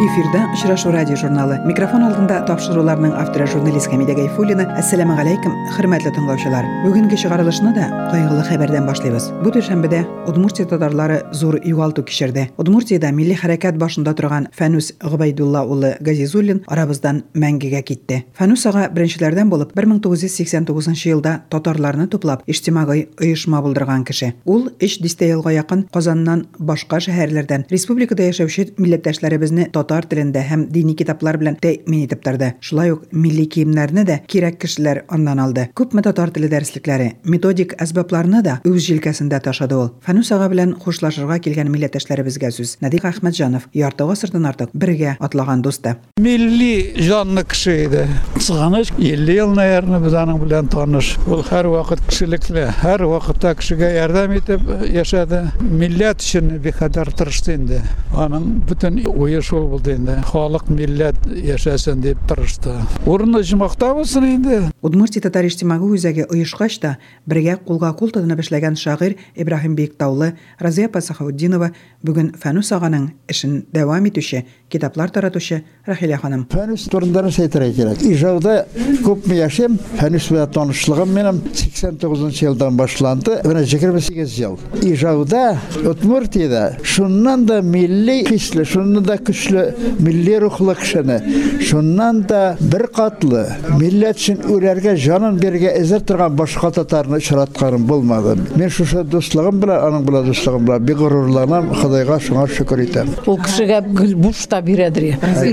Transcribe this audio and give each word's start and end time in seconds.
эфирде 0.00 0.46
очрашу 0.52 0.92
радио 0.92 1.16
журналы 1.16 1.56
микрофон 1.66 2.04
алдында 2.06 2.36
тапшыруларның 2.46 3.16
авторы 3.18 3.48
журналист 3.50 3.90
хамида 3.90 4.14
гайфуллина. 4.14 4.66
Ассаламу 4.78 5.16
алейкум 5.18 5.56
хөрмәтле 5.74 6.12
тыңлаучылар 6.14 6.66
бүгенге 6.84 7.16
чыгарылышны 7.18 7.72
да 7.74 7.88
кайгылы 8.12 8.44
хәбәрдән 8.46 8.86
башлыйбыз. 8.86 9.26
Бу 9.42 9.50
төшәмбедә 9.50 10.04
удмуртия 10.30 10.68
татарлары 10.70 11.24
зур 11.32 11.58
югалту 11.64 12.04
кичерде 12.06 12.46
удмуртиядә 12.56 13.10
милли 13.10 13.34
хәрәкәт 13.34 13.78
башында 13.80 14.14
торган 14.14 14.46
фәнүс 14.54 14.92
гыбайдулла 15.02 15.64
улы 15.66 15.96
газизуллин 15.98 16.62
арабыздан 16.68 17.24
мәңгегә 17.34 17.82
китте. 17.82 18.20
Фәнүс 18.38 18.68
ага 18.70 18.86
беренчеләрдән 18.94 19.50
булып 19.50 19.74
1989 19.74 21.06
елда 21.10 21.40
татарларны 21.50 22.06
туплап 22.06 22.46
иҗтимагый 22.46 23.08
оешма 23.18 23.62
булдырган 23.66 24.06
кеше. 24.06 24.34
Ул 24.44 24.70
3 24.78 25.02
дистә 25.02 25.26
елга 25.26 25.56
якын 25.56 25.88
казаннан 25.92 26.46
башка 26.58 27.02
шәһәрләрдән. 27.02 27.66
Республикада 27.70 28.30
яшәүче 28.30 28.70
милләттәшләребезне 28.78 29.70
татар 29.88 30.04
телендә 30.04 30.42
һәм 30.44 30.66
дини 30.72 30.92
китаплар 30.98 31.38
белән 31.40 31.56
тәэмин 31.62 32.04
итеп 32.04 32.20
торды. 32.24 32.52
Шулай 32.60 32.92
ук 32.92 33.06
милли 33.12 33.46
киемнәрне 33.48 34.04
дә 34.04 34.18
кирәк 34.28 34.58
кешеләр 34.60 35.04
аннан 35.08 35.40
алды. 35.40 35.68
Күпме 35.78 36.02
татар 36.04 36.30
теле 36.34 36.50
дәреслекләре, 36.52 37.14
методик 37.24 37.72
әсбапларны 37.80 38.42
да 38.44 38.58
үз 38.68 38.84
җилкәсендә 38.84 39.40
ташыды 39.44 39.78
ул. 39.78 39.88
Фанус 40.04 40.30
ага 40.36 40.50
белән 40.52 40.74
хушлашырга 40.82 41.38
килгән 41.40 41.70
милләттәшләребезгә 41.72 42.50
сүз. 42.52 42.76
Надик 42.84 43.06
Әхмәтҗанов 43.08 43.68
ярты 43.72 44.04
гасырдан 44.10 44.48
артык 44.50 44.74
бергә 44.74 45.16
атлаган 45.24 45.62
дусты. 45.64 45.96
Милли 46.20 46.92
жанлы 47.00 47.44
кеше 47.48 47.76
иде. 47.86 48.04
Сыганыч 48.36 48.92
50 48.98 49.32
ел, 49.38 49.54
наверное, 49.56 50.02
без 50.04 50.16
аның 50.18 50.42
белән 50.44 50.68
таныш. 50.68 51.14
Ул 51.26 51.44
һәр 51.48 51.70
вакыт 51.72 52.04
кешелекле, 52.10 52.68
һәр 52.82 53.06
вакытта 53.08 53.54
кешегә 53.56 53.88
ярдәм 53.96 54.36
итеп 54.36 54.68
яшәде. 54.92 55.46
Милләт 55.62 56.20
өчен 56.24 56.58
бихәдәр 56.62 57.12
тырышты 57.16 57.56
инде. 57.56 57.80
Аның 58.12 58.50
бөтен 58.68 59.00
уе 59.08 59.40
шул 59.42 59.68
булды 59.78 59.94
инде 59.94 60.16
халык 60.26 60.68
милләт 60.72 61.18
яшәсен 61.30 62.00
дип 62.02 62.18
тырышты 62.28 62.74
урыны 63.06 63.42
җмакта 63.46 63.92
булсын 63.94 64.26
инде 64.26 64.58
удмуртия 64.82 65.22
татар 65.22 65.46
иҗтимагы 65.46 65.86
үзәге 65.94 66.26
оешкач 66.26 66.78
та 66.82 66.96
бергә 67.26 67.58
кулга 67.64 67.92
кул 67.94 68.10
тотынып 68.10 68.42
эшләгән 68.42 68.76
шагыйрь 68.76 69.16
ибраһим 69.36 69.76
биектаулы 69.78 70.34
разия 70.58 70.88
пасахаутдинова 70.88 71.70
бүген 72.02 72.32
фәнүс 72.34 72.72
аганың 72.74 73.12
эшен 73.28 73.64
дәвам 73.72 74.10
итүче 74.10 74.44
китаплар 74.70 75.10
таратучы 75.10 75.62
рахилә 75.86 76.18
ханым. 76.20 76.46
Фәнүс 76.52 76.88
турында 76.92 77.24
әйтергә 77.28 77.72
кирәк 77.76 78.02
ижауда 78.04 78.66
күпме 79.04 79.40
яшем 79.40 79.78
фәнүс 79.98 80.28
белән 80.32 80.52
танышлыгым 80.52 81.14
минем 81.14 81.42
89 81.52 82.42
елдан 82.42 82.76
башланды. 82.76 83.40
Менә 83.44 83.64
28 83.64 84.38
ел 84.40 84.58
ижауда 84.82 85.58
удмуртиядә 85.84 86.78
шуннан 86.84 87.46
да 87.46 87.60
милли 87.62 88.24
хисле 88.28 88.64
шуннан 88.64 89.04
да 89.04 89.16
көчле 89.16 89.74
милли 89.98 90.36
рухлы 90.42 90.74
кешене 90.74 91.20
шуннан 91.64 92.22
да 92.28 92.56
бер 92.60 92.88
катлы 92.94 93.46
милләт 93.78 94.18
өчен 94.18 94.42
үрәргә 94.50 94.96
җанын 94.98 95.38
бергә 95.40 95.72
әзер 95.78 96.02
торган 96.06 96.36
башка 96.36 96.70
татарны 96.74 97.20
очратканым 97.20 97.86
булмады 97.86 98.36
мен 98.56 98.70
шушы 98.70 99.04
дуслыгым 99.04 99.60
белән 99.62 99.84
аның 99.88 100.06
белән 100.08 100.28
дуслыгым 100.30 100.66
белән 100.68 100.86
бик 100.88 100.98
горурланам 101.02 101.70
худайга 101.82 102.18
шуңа 102.24 102.46
шөкер 102.50 102.82
итәм 102.86 103.12
ул 103.26 103.38
кешегә 103.44 103.80
гел 104.00 104.16
бушта 104.58 104.62
бирәдер 104.66 105.04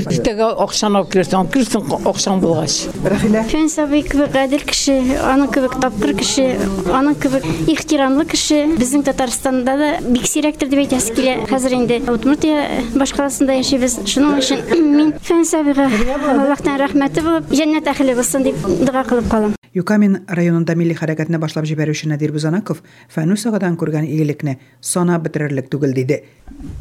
иртәгә 0.09 0.48
акчаны 0.64 1.00
алып 1.00 1.11
килерсең 1.14 1.50
килсен 1.53 1.84
акчаң 2.06 2.42
булгач. 2.42 2.88
Рәхилә 3.06 3.44
фән 3.50 3.70
сабый 3.70 4.03
кебек 4.03 4.31
гадел 4.34 4.64
кеше 4.66 4.95
аның 5.22 5.52
кебек 5.53 5.78
тапкыр 5.81 6.16
кеше 6.17 6.45
аның 6.92 7.17
кебек 7.22 7.45
ихтирамлы 7.67 8.25
кеше. 8.25 8.66
Безнең 8.80 9.06
татарстанда 9.06 9.78
да 9.78 9.89
бик 10.02 10.28
сирәктер 10.28 10.70
дип 10.70 10.86
әйтәсе 10.86 11.14
килә. 11.16 11.36
Хәзер 11.50 11.78
инде 11.78 12.00
удмуртия 12.12 12.66
башкаласында 12.95 13.59
яшибез. 13.59 14.00
Шуның 14.06 14.39
өчен 14.39 14.66
мин 14.97 15.14
фән 15.22 15.45
сабыйга 15.45 15.90
аллаһтан 16.36 16.80
рәхмәте 16.81 17.25
булып 17.25 17.53
җәннәт 17.53 17.94
әһле 17.94 18.18
булсын 18.18 18.47
дип 18.47 18.66
дуга 18.81 19.06
кылып 19.06 19.30
калам. 19.31 19.56
Юкамин 19.75 20.22
районында 20.31 20.72
милли 20.80 20.96
хәрәкәтне 20.96 21.35
башлап 21.35 21.66
җибәрүче 21.68 22.07
Надир 22.07 22.31
Бузанаков 22.31 22.80
Фәнүс 23.12 23.44
агадан 23.50 23.75
күргән 23.75 24.06
игелекне 24.07 24.53
сана 24.80 25.18
бетерерлек 25.19 25.68
түгел 25.68 25.91
диде. 25.91 26.22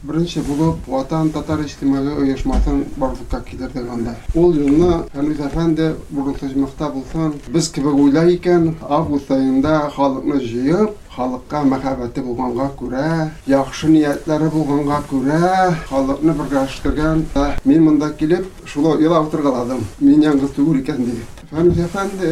Беренче 0.06 0.44
булып 0.46 0.86
Ватан 0.86 1.32
татар 1.34 1.64
иҗтимагый 1.64 2.13
оешмасын 2.22 2.84
барлыкка 2.96 3.40
китердек 3.48 3.90
анда. 3.90 4.16
Ул 4.34 4.54
елны 4.54 5.04
Фәнүс 5.14 5.40
әфәнде 5.46 5.94
бурын 6.10 6.36
хезмәттә 6.40 6.90
булсын, 6.94 7.34
без 7.48 7.68
кебек 7.68 7.94
уйлай 7.94 8.34
икән, 8.36 8.74
август 8.88 9.30
айында 9.30 9.90
халыкны 9.94 10.40
җыеп, 10.40 10.96
халыкка 11.14 11.62
мәхәббәте 11.70 12.24
булганга 12.24 12.70
күрә, 12.78 13.30
яхшы 13.46 13.92
ниятләре 13.92 14.50
булганга 14.50 15.02
күрә, 15.10 15.74
халыкны 15.90 16.34
бергәләштергән. 16.40 17.24
Мин 17.64 17.84
монда 17.84 18.10
килеп, 18.18 18.50
шулай 18.66 19.02
елап 19.02 19.28
утыргаладым. 19.28 19.86
Мин 20.00 20.26
яңгыз 20.26 20.56
түгел 20.58 20.82
икән 20.82 21.06
ди. 21.53 21.53
Фәнүс 21.53 21.79
әфәнде 21.85 22.29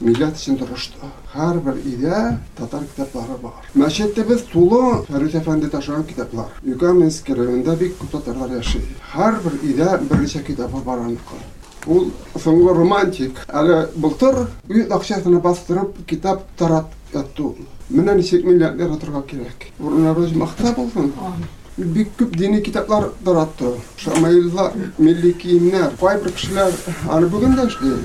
милләт 0.00 0.36
өчен 0.38 0.58
тырышты. 0.60 1.10
Һәр 1.34 1.60
бер 1.64 1.78
өйдә 1.80 2.20
татар 2.58 2.84
китаплары 2.90 3.38
бар. 3.42 3.56
Мәчеттебез 3.74 4.44
тулы 4.52 5.04
Фәрүз 5.08 5.36
әфәнде 5.40 5.70
ташыган 5.70 6.04
китаплар. 6.04 6.50
Юкаменск 6.62 7.30
районында 7.30 7.76
бик 7.76 7.96
күп 8.00 8.16
татарлар 8.18 8.56
яши. 8.58 8.82
Һәр 9.14 9.40
бер 9.44 9.58
өйдә 9.62 9.98
бер 10.10 10.26
китабы 10.46 10.82
бар 10.84 11.04
аныкы. 11.06 11.40
Ул 11.86 12.10
соңгы 12.36 12.74
романтик. 12.76 13.38
Әле 13.48 13.86
былтыр 13.96 14.46
үй 14.68 14.86
акчасына 14.90 15.40
бастырып 15.40 15.96
китап 16.06 16.44
тарат 16.58 16.90
ятты. 17.14 17.54
Менә 17.90 18.14
ничек 18.18 18.44
милләтләр 18.44 18.92
атырга 18.94 19.22
кирәк. 19.26 19.70
Урыннары 19.80 20.28
мактап 20.36 20.76
булсын. 20.76 21.12
Бик 21.77 22.11
күп 22.17 22.35
дини 22.37 22.61
китаплар 22.61 23.09
таратты. 23.25 23.73
Шамаиллар, 23.97 24.71
милли 24.97 25.31
киемнәр, 25.33 25.91
кайбер 25.99 26.31
кешеләр 26.31 26.73
аны 27.09 27.27
бүген 27.27 27.55
дә 27.57 27.67
эшли. 27.67 27.95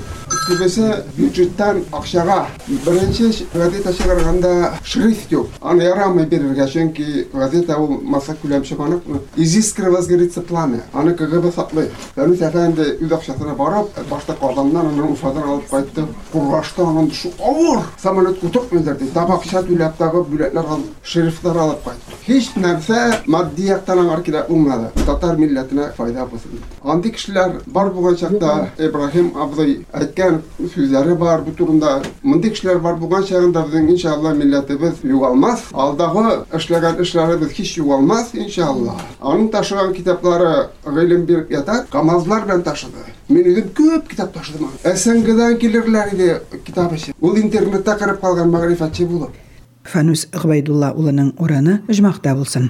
Күбесе 0.47 1.03
бюджеттан 1.15 1.83
акчага 1.91 2.47
беренче 2.67 3.45
газета 3.53 3.93
чыгарганда 3.93 4.73
шрифт 4.83 5.31
юк. 5.31 5.49
Аны 5.61 5.83
ярамый 5.83 6.25
бирергә, 6.25 6.67
чөнки 6.67 7.27
газета 7.33 7.77
ул 7.77 7.99
маса 8.01 8.35
күләм 8.41 8.63
чыганып, 8.65 9.03
изискре 9.35 9.89
возгорится 9.89 10.41
пламя. 10.41 10.81
Аны 10.93 11.13
КГБ 11.13 11.51
саклый. 11.55 11.91
Фәнис 12.15 12.41
әфәнде 12.41 12.97
үз 12.99 13.11
акчасына 13.11 13.55
барып, 13.55 13.93
башта 14.09 14.33
калганнан 14.39 14.87
аны 14.87 15.11
Уфадан 15.11 15.43
алып 15.43 15.69
кайтты. 15.69 16.07
Кургашты 16.31 16.81
аны 16.81 17.11
шу 17.11 17.31
авыр 17.39 17.83
самолет 18.01 18.39
күтәрмәделәр 18.41 18.97
ди. 18.97 19.11
Табакча 19.13 19.61
түләп 19.67 19.97
тагып 19.99 20.29
бүләкләр 20.31 20.73
алып, 20.77 20.91
шрифтлар 21.03 21.57
алып 21.67 21.83
кайтты. 21.85 22.19
Һич 22.25 22.51
нәрсә 22.55 23.21
матди 23.27 23.60
яктан 23.67 23.99
аңар 24.03 24.23
кирәк 24.25 24.49
булмады. 24.49 24.89
Татар 25.05 25.37
милләтенә 25.37 25.91
файда 25.97 26.25
булсын. 26.25 26.61
Андый 26.83 27.11
кешеләр 27.11 27.61
бар 27.67 27.91
булган 27.93 28.15
чакта 28.17 28.69
Ибраһим 28.77 29.31
абзый 29.35 29.85
әйткән 29.93 30.41
сүзләре 30.59 31.15
бар 31.15 31.41
бу 31.45 31.51
турында. 31.51 32.01
Мондый 32.23 32.51
кешеләр 32.51 32.79
бар 32.79 32.95
булган 32.99 33.23
чагында 33.27 33.65
безнең 33.67 33.91
иншалла 33.93 34.33
милләтебез 34.33 35.03
югалмас. 35.03 35.67
Алдагы 35.71 36.45
эшләгән 36.57 37.01
эшләребез 37.03 37.53
һич 37.57 37.77
югалмас 37.77 38.33
иншалла. 38.33 38.97
Аның 39.21 39.51
ташыган 39.51 39.93
китаплары 39.93 40.69
гыйлем 40.85 41.25
биреп 41.25 41.51
ята, 41.51 41.85
камазлар 41.91 42.45
белән 42.47 42.63
ташыды. 42.63 43.05
Мин 43.29 43.47
үзем 43.47 43.69
күп 43.77 44.09
китап 44.11 44.33
ташыдым. 44.33 44.71
СНГдан 44.83 45.57
килерләр 45.61 46.13
иде 46.15 46.41
китап 46.65 46.93
өчен. 46.93 47.15
Ул 47.21 47.37
интернетта 47.37 47.95
карап 47.95 48.21
калган 48.21 48.51
мәгърифәтче 48.51 49.07
булып. 49.07 49.37
Фәнүс 49.87 50.27
Гыбайдулла 50.35 50.91
улының 50.93 51.33
урыны 51.41 51.81
Ижмахта 51.89 52.35
булсын. 52.35 52.69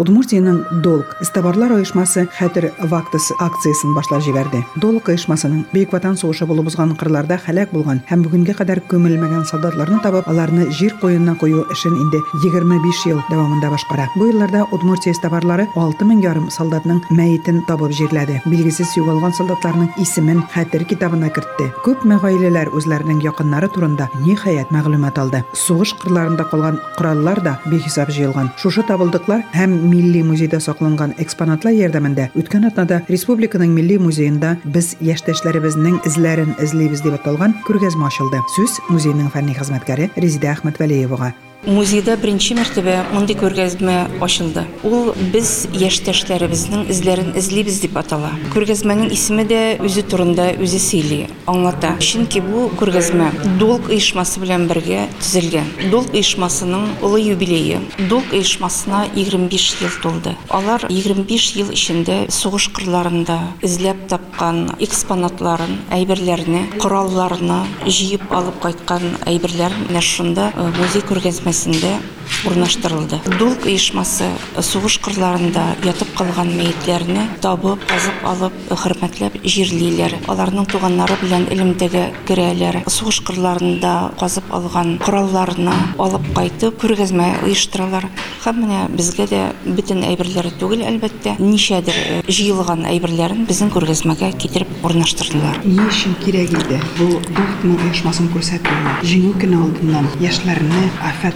Удмуртияның 0.00 0.80
Долг 0.80 1.10
истабарлар 1.20 1.74
оешмасы 1.76 2.22
хәтер 2.32 2.70
вактысы 2.88 3.34
акциясын 3.44 3.92
башлап 3.92 4.22
җибәрде. 4.24 4.62
Долг 4.80 5.10
оешмасының 5.12 5.66
Бөек 5.74 5.92
Ватан 5.92 6.14
сугышы 6.16 6.46
булып 6.48 6.70
узган 6.70 6.94
кырларда 6.96 7.36
һәлак 7.44 7.74
булган 7.74 8.00
һәм 8.08 8.22
бүгенгә 8.24 8.54
кадәр 8.56 8.80
күмелмәгән 8.88 9.44
солдатларны 9.50 9.98
табып, 10.00 10.24
аларны 10.24 10.70
җир 10.72 10.94
куенына 11.02 11.34
кую 11.36 11.66
эшен 11.74 11.98
инде 12.00 12.22
25 12.40 13.02
ел 13.10 13.20
дәвамында 13.28 13.68
башкара. 13.74 14.06
Бу 14.16 14.30
елларда 14.30 14.64
Удмуртия 14.72 15.12
истабарлары 15.12 15.68
6000 15.76 16.24
ярым 16.24 16.48
солдатның 16.48 17.02
мәетен 17.12 17.60
табып 17.68 17.92
җирләде. 17.92 18.40
Билгесез 18.48 18.96
югалган 18.96 19.36
солдатларның 19.36 19.92
исемен 20.00 20.40
хәтер 20.54 20.86
китабына 20.88 21.28
кертте. 21.28 21.68
Күп 21.84 22.08
мәгайлеләр 22.08 22.72
үзләренең 22.72 23.20
якыннары 23.26 23.68
турында 23.68 24.08
ниһаять 24.24 24.72
мәгълүмат 24.72 25.20
алды. 25.20 25.44
Сугыш 25.52 25.92
кырларында 26.00 26.48
калган 26.48 26.80
кораллар 26.96 27.44
да 27.44 27.58
бихисап 27.68 28.08
җыелган. 28.08 28.54
Шушы 28.56 28.86
табылдыклар 28.88 29.44
һәм 29.52 29.89
милли 29.90 30.22
музейда 30.22 30.60
сакланган 30.62 31.14
экспонатлар 31.18 31.74
ярдәмендә 31.74 32.28
үткән 32.38 32.68
атнада 32.70 33.02
республиканың 33.10 33.74
милли 33.74 33.98
музеенда 33.98 34.54
без 34.64 34.94
яшьтәшләребезнең 35.02 36.00
эзләрен 36.08 36.56
эзлибез 36.62 37.02
дип 37.04 37.18
аталган 37.18 37.58
күргәзмә 37.66 38.08
ачылды. 38.08 38.42
Сүз 38.56 38.80
музейның 38.88 39.30
фәнни 39.34 39.58
хезмәткәре 39.58 40.10
Резида 40.16 40.54
Әхмәтвәлиевага. 40.54 41.34
Музейда 41.60 42.14
беренче 42.16 42.54
мәртәбә 42.56 42.94
мондый 43.12 43.36
күргәзмә 43.36 44.06
ачылды. 44.24 44.62
Ул 44.86 45.10
без 45.32 45.66
яшьтәшләребезнең 45.76 46.86
эзләрен 46.88 47.34
эзлибез 47.36 47.82
дип 47.82 47.98
атала. 48.00 48.30
Күргәзмәнең 48.54 49.10
исеме 49.12 49.44
дә 49.44 49.60
үзе 49.84 50.00
турында 50.08 50.46
үзе 50.56 50.80
сөйли, 50.80 51.18
аңлата. 51.50 51.92
Чөнки 52.00 52.40
бу 52.40 52.70
күргәзмә 52.80 53.28
Долг 53.60 53.90
оешмасы 53.92 54.40
белән 54.40 54.64
бергә 54.70 55.02
төзелгән. 55.18 55.68
Долг 55.92 56.16
оешмасының 56.16 56.86
улы 57.04 57.20
юбилее. 57.26 57.82
Долг 58.08 58.32
оешмасына 58.32 59.04
25 59.14 59.68
ел 59.82 60.00
тулды. 60.00 60.34
Алар 60.48 60.86
25 60.88 61.50
ел 61.60 61.74
эчендә 61.76 62.18
сугыш 62.32 62.70
кырларында 62.72 63.36
эзләп 63.60 64.06
тапкан 64.08 64.64
экспонатларын, 64.80 65.76
әйберләрне, 65.92 66.64
коралларны 66.80 67.60
җыеп 67.84 68.32
алып 68.32 68.62
кайткан 68.64 69.04
әйберләрен 69.28 69.88
менә 69.90 70.00
шунда 70.00 70.50
э, 70.54 70.68
музей 70.80 71.04
күргәзмәсендә 71.50 71.98
урнаштырылды. 72.46 73.18
Долг 73.38 73.66
оешмасы 73.66 74.28
сугыш 74.62 74.98
кырларында 75.04 75.74
ятып 75.84 76.12
калган 76.16 76.48
мәетләрне 76.56 77.26
табып, 77.42 77.82
казып 77.90 78.22
алып, 78.24 78.54
хөрмәтләп 78.70 79.36
җирлиләр. 79.44 80.14
Аларның 80.30 80.68
туганнары 80.70 81.18
белән 81.20 81.48
элемтәгә 81.52 82.06
керәләр. 82.28 82.80
Сугыш 82.88 83.20
кырларында 83.26 84.12
казып 84.20 84.48
алган 84.54 84.96
коралларны 85.02 85.74
алып 85.98 86.30
кайтып 86.36 86.80
күргәзмә 86.80 87.42
оештыралар. 87.44 88.08
Һәм 88.44 88.62
менә 88.64 88.86
безгә 88.96 89.26
дә 89.28 89.42
бөтен 89.66 90.04
әйберләре 90.08 90.54
түгел, 90.60 90.84
әлбәттә, 90.88 91.36
ничәдер 91.42 91.96
э, 92.00 92.20
җыелган 92.24 92.86
әйберләрен 92.88 93.44
безнең 93.48 93.72
күргәзмәгә 93.74 94.30
китереп 94.40 94.86
урнаштырдылар. 94.86 95.60
Ни 95.66 95.76
өчен 95.84 96.16
кирәк 96.24 96.54
иде 96.56 96.80
бу 96.96 97.10
дулкның 97.28 97.76
оешмасын 97.90 98.30
күрсәтүне? 98.32 98.96
Җиңү 99.04 99.34
көне 99.42 99.60
алдыннан 99.60 100.08
яшьләрне 100.24 100.86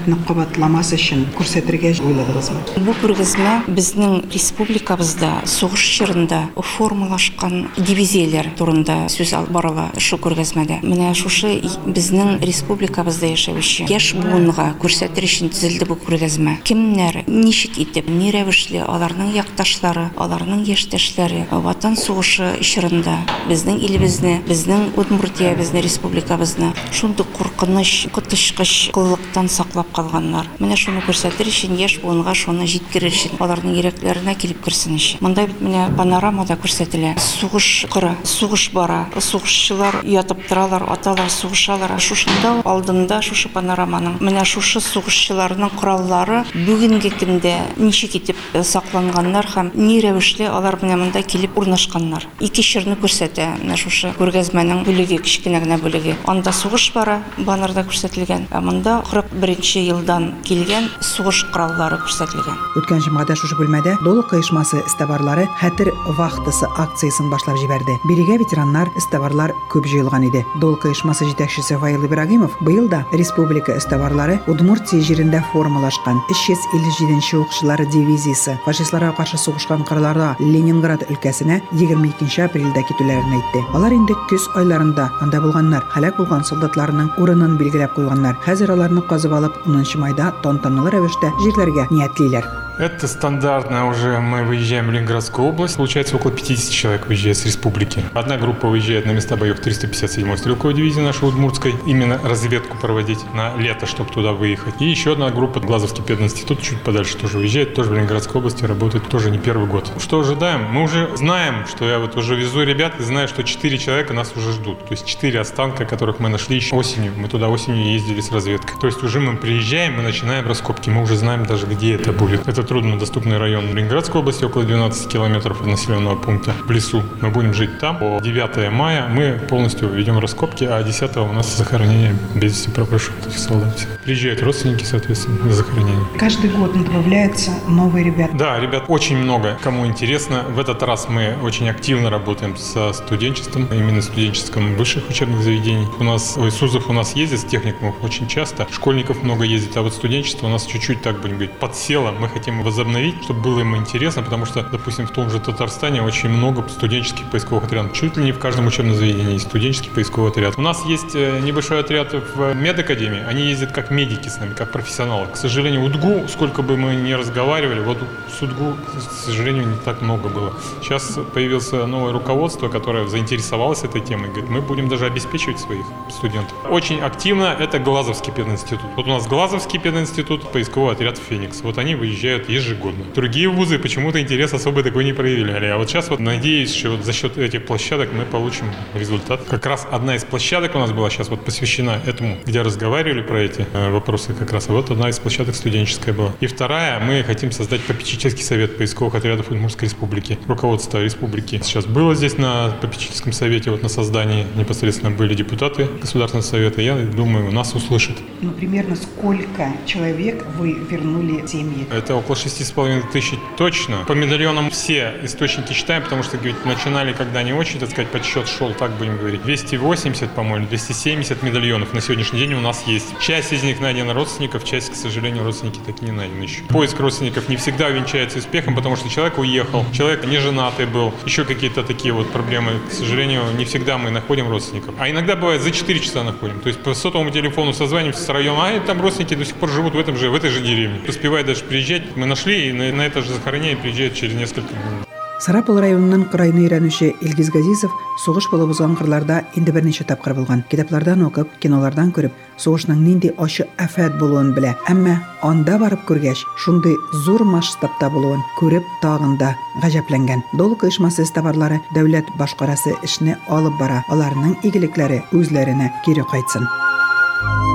афәтне 0.04 0.16
кабатламас 0.26 0.92
өчен 0.92 1.24
күрсәтергә 1.36 1.94
уйладыгызмы? 2.04 2.60
Бу 2.84 2.92
күргәзмә 3.00 3.64
безнең 3.68 4.24
республикабызда 4.32 5.44
сугыш 5.48 5.84
чорында 5.98 6.50
формалашкан 6.74 7.70
дивизияләр 7.78 8.50
турында 8.58 9.08
сүз 9.08 9.32
алып 9.34 9.52
барыла 9.54 9.86
шу 9.98 10.18
күргәзмәдә. 10.20 10.82
Менә 10.84 11.14
шушы 11.16 11.60
безнең 11.86 12.40
республикабызда 12.44 13.30
яшәүче 13.32 13.88
яшь 13.88 14.12
буынга 14.18 14.74
күрсәтер 14.82 15.24
өчен 15.24 15.52
төзелде 15.54 15.88
бу 15.88 15.96
күргәзмә. 15.96 16.58
Кемнәр 16.64 17.22
ничек 17.28 17.78
итеп, 17.80 18.08
ни 18.08 18.32
рәвешле 18.34 18.84
аларның 18.84 19.32
якташлары, 19.36 20.10
аларның 20.20 20.64
яшьтәшләре 20.68 21.46
ватан 21.64 21.96
сугышы 21.96 22.58
чорында 22.60 23.16
безнең 23.48 23.80
илебезне, 23.80 24.40
безнең 24.48 24.92
Удмуртия, 25.00 25.54
безнең 25.56 25.84
республикабызны 25.86 26.72
шундый 26.92 27.26
куркыныч, 27.36 28.08
котышкыч 28.14 28.90
кыллыктан 28.94 29.48
саклап 29.48 29.90
калганнар. 29.94 30.48
Менә 30.62 30.78
шуны 30.80 31.02
күрсәтер 31.06 31.50
өчен 31.50 31.76
яшь 31.78 31.98
буынга 32.02 32.34
шуны 32.34 32.66
җиткерер 32.70 33.12
өчен, 33.12 33.36
аларның 33.42 33.76
йөрәкләренә 33.78 34.36
килеп 34.38 34.62
керсен 34.64 34.96
өчен. 34.96 35.22
Монда 35.24 35.46
бит 35.50 35.60
менә 35.64 35.88
панорамада 35.96 36.56
күрсәтелә. 36.60 37.14
Сугыш 37.18 37.86
кыры, 37.92 38.14
сугыш 38.24 38.70
бара, 38.74 39.04
сугышчылар 39.18 40.00
ятып 40.04 40.46
торалар, 40.48 40.86
аталар 40.94 41.30
сугышалар. 41.30 41.96
Шушында 42.00 42.56
алдында 42.68 43.20
шушы 43.24 43.48
панораманың 43.52 44.18
менә 44.24 44.44
шушы 44.48 44.80
сугышчыларның 44.84 45.72
кораллары 45.78 46.42
бүгенге 46.54 47.10
көндә 47.18 47.54
ничек 47.78 48.16
итеп 48.18 48.40
э, 48.52 48.62
сакланганнар 48.64 49.48
һәм 49.54 49.72
ни 49.78 49.98
рәвешле 50.04 50.48
алар 50.50 50.78
менә 50.82 50.98
монда 51.00 51.22
килеп 51.22 51.58
урнашканнар. 51.58 52.26
Ике 52.44 52.62
чорны 52.62 52.96
күрсәтә 53.00 53.48
менә 53.62 53.78
шушы 53.80 54.12
күргәзмәнең 54.18 54.84
бүлеге, 54.86 55.18
кичкенә 55.24 55.62
генә 55.64 55.78
бүлеге. 55.82 56.16
Анда 56.30 56.52
сугыш 56.52 56.90
бара, 56.94 57.20
баннерда 57.46 57.84
күрсәтелгән. 57.88 58.48
Ә 58.54 58.60
монда 58.64 59.00
41 59.10 59.84
елдан 59.84 60.30
килгән 60.46 60.88
сугыш 61.00 61.44
кораллары 61.54 61.98
күрсәтелгән. 62.02 62.58
Үткән 62.80 63.02
җомгада 63.04 63.36
шушы 63.38 63.58
бүлмәдә 63.58 63.96
Долык 64.04 64.32
оешмасы 64.36 64.82
истәбарлары 64.84 65.46
хәтер 65.60 65.90
вахтасы 66.18 66.68
акциясын 66.80 67.30
башлап 67.32 67.58
җибәрде. 67.60 67.96
Бирегә 68.08 68.38
ветераннар, 68.42 68.90
истәбарлар 69.00 69.54
күп 69.72 69.88
җыелган 69.90 70.28
иде. 70.28 70.44
Долык 70.60 70.86
оешмасы 70.90 71.28
җитәкчесе 71.30 71.78
Фаил 71.80 72.04
Ибрагимов 72.04 72.52
быел 72.60 72.88
да 72.88 73.04
республика 73.12 73.76
истәбарлары 73.78 74.40
Удмуртия 74.46 75.00
җирендә 75.00 75.40
формалашкан 75.52 76.20
357 76.28 77.40
укчылары 77.40 77.86
дивизиясе 77.86 78.58
фашистларга 78.64 79.12
каршы 79.16 79.38
сугышкан 79.38 79.84
кырларда 79.88 80.34
Ленинград 80.40 81.04
өлкәсенә 81.08 81.60
22 81.72 82.44
апрельдә 82.44 82.84
китүләрен 82.88 83.36
әйтте. 83.38 83.64
Алар 83.74 83.94
инде 83.96 84.16
көз 84.30 84.48
айларында 84.58 85.08
анда 85.24 85.40
булганнар, 85.40 85.86
һәлак 85.94 86.18
булган 86.18 86.44
солдатларның 86.44 87.13
урынын 87.20 87.56
билгеләп 87.60 87.94
куйганнар. 87.96 88.36
Хәзер 88.44 88.72
аларны 88.74 89.02
казып 89.08 89.32
алып 89.36 89.56
10 89.66 89.98
майда 90.02 90.32
тантаналы 90.42 90.92
рәвештә 90.96 91.30
җирләргә 91.42 91.88
ниятлиләр. 91.90 92.48
Это 92.76 93.06
стандартно 93.06 93.86
уже 93.86 94.18
мы 94.18 94.42
выезжаем 94.42 94.88
в 94.88 94.90
Ленинградскую 94.90 95.46
область. 95.46 95.76
Получается 95.76 96.16
около 96.16 96.32
50 96.32 96.72
человек 96.72 97.06
выезжает 97.06 97.36
с 97.36 97.46
республики. 97.46 98.02
Одна 98.14 98.36
группа 98.36 98.66
выезжает 98.66 99.06
на 99.06 99.12
места 99.12 99.36
боев 99.36 99.60
357-й 99.64 100.36
стрелковой 100.36 100.74
дивизии 100.74 101.00
нашей 101.00 101.28
Удмуртской. 101.28 101.76
Именно 101.86 102.18
разведку 102.24 102.76
проводить 102.76 103.20
на 103.32 103.54
лето, 103.56 103.86
чтобы 103.86 104.10
туда 104.10 104.32
выехать. 104.32 104.74
И 104.80 104.86
еще 104.86 105.12
одна 105.12 105.30
группа 105.30 105.60
Глазовский 105.60 106.02
пединститут 106.02 106.62
чуть 106.62 106.82
подальше 106.82 107.16
тоже 107.16 107.38
выезжает. 107.38 107.74
Тоже 107.74 107.90
в 107.90 107.94
Ленинградской 107.94 108.40
области 108.40 108.64
работает 108.64 109.08
тоже 109.08 109.30
не 109.30 109.38
первый 109.38 109.68
год. 109.68 109.92
Что 110.00 110.18
ожидаем? 110.18 110.64
Мы 110.64 110.82
уже 110.82 111.16
знаем, 111.16 111.66
что 111.68 111.88
я 111.88 112.00
вот 112.00 112.16
уже 112.16 112.34
везу 112.34 112.64
ребят 112.64 112.98
и 112.98 113.04
знаю, 113.04 113.28
что 113.28 113.44
4 113.44 113.78
человека 113.78 114.14
нас 114.14 114.32
уже 114.36 114.50
ждут. 114.50 114.80
То 114.80 114.94
есть 114.94 115.06
4 115.06 115.38
останка, 115.38 115.84
которых 115.84 116.18
мы 116.18 116.28
нашли 116.28 116.56
еще 116.56 116.74
осенью. 116.74 117.12
Мы 117.16 117.28
туда 117.28 117.48
осенью 117.50 117.92
ездили 117.92 118.20
с 118.20 118.32
разведкой. 118.32 118.76
То 118.80 118.88
есть 118.88 119.00
уже 119.04 119.20
мы 119.20 119.36
приезжаем 119.36 120.00
и 120.00 120.02
начинаем 120.02 120.48
раскопки. 120.48 120.90
Мы 120.90 121.02
уже 121.02 121.14
знаем 121.16 121.46
даже, 121.46 121.66
где 121.66 121.94
это 121.94 122.12
будет. 122.12 122.48
Это 122.48 122.63
труднодоступный 122.64 123.38
район 123.38 123.74
Ленинградской 123.74 124.20
области, 124.20 124.44
около 124.44 124.64
12 124.64 125.08
километров 125.08 125.60
от 125.60 125.66
населенного 125.66 126.16
пункта 126.16 126.54
в 126.66 126.70
лесу. 126.70 127.02
Мы 127.20 127.30
будем 127.30 127.54
жить 127.54 127.78
там. 127.78 127.98
По 127.98 128.20
9 128.20 128.72
мая 128.72 129.08
мы 129.08 129.40
полностью 129.48 129.88
ведем 129.90 130.18
раскопки, 130.18 130.64
а 130.64 130.82
10 130.82 131.16
у 131.18 131.32
нас 131.32 131.56
захоронение 131.56 132.16
без 132.34 132.54
вести 132.54 132.70
пропавших 132.70 133.14
солдат. 133.36 133.86
Приезжают 134.04 134.42
родственники, 134.42 134.84
соответственно, 134.84 135.44
на 135.44 135.52
захоронение. 135.52 136.06
Каждый 136.18 136.50
год 136.50 136.72
добавляются 136.72 137.50
новые 137.68 138.04
ребята. 138.04 138.36
Да, 138.36 138.60
ребят, 138.60 138.84
очень 138.88 139.16
много. 139.16 139.58
Кому 139.62 139.86
интересно, 139.86 140.44
в 140.48 140.58
этот 140.58 140.82
раз 140.82 141.08
мы 141.08 141.36
очень 141.42 141.68
активно 141.68 142.10
работаем 142.10 142.56
со 142.56 142.92
студенчеством, 142.92 143.68
именно 143.72 144.02
студенческом 144.02 144.76
высших 144.76 145.08
учебных 145.08 145.42
заведений. 145.42 145.86
У 145.98 146.04
нас, 146.04 146.34
ой, 146.36 146.50
СУЗов 146.50 146.88
у 146.90 146.92
нас 146.92 147.16
ездит 147.16 147.40
с 147.40 147.44
техникумов 147.44 147.96
очень 148.02 148.28
часто, 148.28 148.66
школьников 148.70 149.22
много 149.22 149.44
ездит, 149.44 149.76
а 149.76 149.82
вот 149.82 149.94
студенчество 149.94 150.46
у 150.46 150.50
нас 150.50 150.66
чуть-чуть, 150.66 151.02
так 151.02 151.20
будем 151.20 151.34
говорить, 151.34 151.58
подсело. 151.58 152.12
Мы 152.12 152.28
хотим 152.28 152.53
возобновить, 152.62 153.22
чтобы 153.24 153.40
было 153.40 153.60
им 153.60 153.76
интересно, 153.76 154.22
потому 154.22 154.46
что, 154.46 154.62
допустим, 154.62 155.06
в 155.06 155.10
том 155.10 155.30
же 155.30 155.40
Татарстане 155.40 156.02
очень 156.02 156.28
много 156.28 156.66
студенческих 156.68 157.30
поисковых 157.30 157.64
отрядов. 157.64 157.92
Чуть 157.92 158.16
ли 158.16 158.24
не 158.24 158.32
в 158.32 158.38
каждом 158.38 158.66
учебном 158.66 158.94
заведении 158.94 159.34
есть 159.34 159.46
студенческий 159.48 159.90
поисковый 159.90 160.30
отряд. 160.30 160.54
У 160.56 160.62
нас 160.62 160.84
есть 160.86 161.14
э, 161.14 161.40
небольшой 161.40 161.80
отряд 161.80 162.12
в 162.12 162.54
медакадемии. 162.54 163.24
Они 163.24 163.42
ездят 163.42 163.72
как 163.72 163.90
медики 163.90 164.28
с 164.28 164.38
нами, 164.38 164.54
как 164.54 164.72
профессионалы. 164.72 165.28
К 165.28 165.36
сожалению, 165.36 165.82
УДГУ, 165.84 166.28
сколько 166.28 166.62
бы 166.62 166.76
мы 166.76 166.94
ни 166.94 167.12
разговаривали, 167.12 167.80
вот 167.80 167.98
с 168.28 168.42
УДГУ, 168.42 168.76
к 168.98 169.12
сожалению, 169.12 169.66
не 169.66 169.76
так 169.76 170.02
много 170.02 170.28
было. 170.28 170.52
Сейчас 170.82 171.18
появилось 171.32 171.70
новое 171.72 172.12
руководство, 172.12 172.68
которое 172.68 173.06
заинтересовалось 173.06 173.84
этой 173.84 174.00
темой. 174.00 174.30
Говорит, 174.30 174.50
мы 174.50 174.60
будем 174.60 174.88
даже 174.88 175.06
обеспечивать 175.06 175.60
своих 175.60 175.84
студентов. 176.10 176.54
Очень 176.68 177.00
активно 177.00 177.56
это 177.58 177.78
Глазовский 177.78 178.32
пединститут. 178.32 178.90
Вот 178.96 179.06
у 179.06 179.10
нас 179.10 179.26
Глазовский 179.26 179.78
пединститут, 179.78 180.50
поисковый 180.50 180.94
отряд 180.94 181.18
«Феникс». 181.18 181.62
Вот 181.62 181.78
они 181.78 181.94
выезжают 181.94 182.43
ежегодно. 182.48 183.04
Другие 183.14 183.48
вузы 183.48 183.78
почему-то 183.78 184.20
интерес 184.20 184.52
особый 184.52 184.84
такой 184.84 185.04
не 185.04 185.12
проявляли. 185.12 185.66
А 185.66 185.78
вот 185.78 185.88
сейчас 185.88 186.10
вот 186.10 186.20
надеюсь, 186.20 186.74
что 186.74 186.90
вот 186.90 187.04
за 187.04 187.12
счет 187.12 187.38
этих 187.38 187.66
площадок 187.66 188.10
мы 188.12 188.24
получим 188.24 188.66
результат. 188.94 189.42
Как 189.48 189.66
раз 189.66 189.86
одна 189.90 190.16
из 190.16 190.24
площадок 190.24 190.74
у 190.74 190.78
нас 190.78 190.92
была 190.92 191.10
сейчас 191.10 191.28
вот 191.28 191.44
посвящена 191.44 192.00
этому, 192.06 192.38
где 192.44 192.62
разговаривали 192.62 193.22
про 193.22 193.40
эти 193.40 193.66
э, 193.72 193.90
вопросы 193.90 194.34
как 194.34 194.52
раз. 194.52 194.68
А 194.68 194.72
вот 194.72 194.90
одна 194.90 195.08
из 195.08 195.18
площадок 195.18 195.54
студенческая 195.54 196.12
была. 196.12 196.32
И 196.40 196.46
вторая, 196.46 197.00
мы 197.00 197.22
хотим 197.22 197.52
создать 197.52 197.80
попечительский 197.82 198.42
совет 198.42 198.76
поисковых 198.76 199.14
отрядов 199.14 199.50
Удмуртской 199.50 199.88
республики. 199.88 200.38
Руководство 200.46 201.02
республики 201.02 201.60
сейчас 201.62 201.86
было 201.86 202.14
здесь 202.14 202.38
на 202.38 202.70
попечительском 202.80 203.32
совете, 203.32 203.70
вот 203.70 203.82
на 203.82 203.88
создании 203.88 204.46
непосредственно 204.56 205.10
были 205.10 205.34
депутаты 205.34 205.88
Государственного 206.00 206.44
совета. 206.44 206.82
Я 206.82 206.96
думаю, 206.96 207.52
нас 207.52 207.74
услышат. 207.74 208.16
Ну, 208.40 208.50
примерно 208.52 208.96
сколько 208.96 209.72
человек 209.86 210.44
вы 210.58 210.72
вернули 210.72 211.46
семьи? 211.46 211.86
Это 211.92 212.14
около 212.16 212.33
около 212.34 212.42
6,5 212.42 213.10
тысяч 213.12 213.38
точно. 213.56 214.04
По 214.06 214.12
медальонам 214.12 214.70
все 214.70 215.14
источники 215.22 215.72
читаем, 215.72 216.02
потому 216.02 216.22
что 216.22 216.36
говорит, 216.36 216.64
начинали, 216.64 217.12
когда 217.12 217.42
не 217.42 217.52
очень, 217.52 217.78
так 217.78 217.90
сказать, 217.90 218.10
подсчет 218.10 218.48
шел, 218.48 218.72
так 218.74 218.92
будем 218.92 219.16
говорить. 219.16 219.42
280, 219.42 220.30
по-моему, 220.30 220.66
270 220.66 221.42
медальонов 221.42 221.92
на 221.92 222.00
сегодняшний 222.00 222.40
день 222.40 222.54
у 222.54 222.60
нас 222.60 222.84
есть. 222.86 223.18
Часть 223.20 223.52
из 223.52 223.62
них 223.62 223.80
найдена 223.80 224.12
родственников, 224.14 224.64
часть, 224.64 224.92
к 224.92 224.94
сожалению, 224.94 225.44
родственники 225.44 225.80
так 225.84 226.02
и 226.02 226.04
не 226.04 226.12
найдены 226.12 226.42
еще. 226.42 226.62
Поиск 226.64 226.98
родственников 227.00 227.48
не 227.48 227.56
всегда 227.56 227.86
увенчается 227.86 228.38
успехом, 228.38 228.74
потому 228.74 228.96
что 228.96 229.08
человек 229.08 229.38
уехал, 229.38 229.84
человек 229.92 230.26
не 230.26 230.38
женатый 230.38 230.86
был, 230.86 231.14
еще 231.24 231.44
какие-то 231.44 231.82
такие 231.82 232.12
вот 232.12 232.30
проблемы. 232.30 232.80
К 232.90 232.92
сожалению, 232.92 233.44
не 233.56 233.64
всегда 233.64 233.98
мы 233.98 234.10
находим 234.10 234.48
родственников. 234.48 234.94
А 234.98 235.08
иногда 235.08 235.36
бывает 235.36 235.62
за 235.62 235.70
4 235.70 236.00
часа 236.00 236.24
находим. 236.24 236.60
То 236.60 236.68
есть 236.68 236.82
по 236.82 236.94
сотовому 236.94 237.30
телефону 237.30 237.72
созваниваемся 237.72 238.22
с 238.22 238.28
района, 238.28 238.68
а 238.68 238.80
там 238.80 239.00
родственники 239.00 239.34
до 239.34 239.44
сих 239.44 239.56
пор 239.56 239.70
живут 239.70 239.94
в 239.94 239.98
этом 239.98 240.16
же, 240.16 240.30
в 240.30 240.34
этой 240.34 240.50
же 240.50 240.60
деревне. 240.60 241.00
Успевает 241.06 241.46
даже 241.46 241.64
приезжать. 241.64 242.16
Мы 242.16 242.23
нашли, 242.26 242.68
и 242.68 242.72
на, 242.72 242.92
на 242.92 243.02
это 243.02 243.22
же 243.22 243.32
захоронение 243.32 243.76
приезжает 243.76 244.14
через 244.14 244.34
несколько 244.34 244.68
дней. 244.68 245.04
Сарапул 245.44 245.80
районунан 245.82 246.28
кырайны 246.30 246.62
өйрәнүче 246.62 247.10
Илгиз 247.20 247.50
Газизов 247.50 247.92
сугыш 248.22 248.46
булып 248.52 248.70
узган 248.70 248.94
кырларда 248.96 249.40
инде 249.58 249.74
берничә 249.74 250.06
тапкыр 250.06 250.32
булган. 250.38 250.62
Китаплардан 250.70 251.24
укып, 251.26 251.50
кинолардан 251.60 252.14
күреп, 252.14 252.32
сугышның 252.56 253.02
нинди 253.02 253.32
ачы 253.36 253.66
афәт 253.76 254.14
булуын 254.20 254.54
белә. 254.54 254.76
Әмма 254.88 255.18
анда 255.42 255.76
барып 255.82 256.06
күргәч, 256.08 256.46
шундый 256.56 256.94
зур 257.26 257.44
масштабта 257.44 258.08
булуын 258.14 258.40
күреп 258.60 258.86
тагын 259.02 259.36
да 259.42 259.52
гаҗәпләнгән. 259.82 260.46
Долг 260.56 260.86
оешмасы 260.86 261.26
товарлары 261.34 261.82
дәүләт 261.98 262.30
башкарасы 262.38 262.94
эшне 263.02 263.36
алып 263.50 263.76
бара. 263.82 264.04
Аларның 264.08 264.56
игелекләре 264.62 265.24
үзләренә 265.34 265.90
кире 266.06 266.24
кайтсын. 266.30 266.64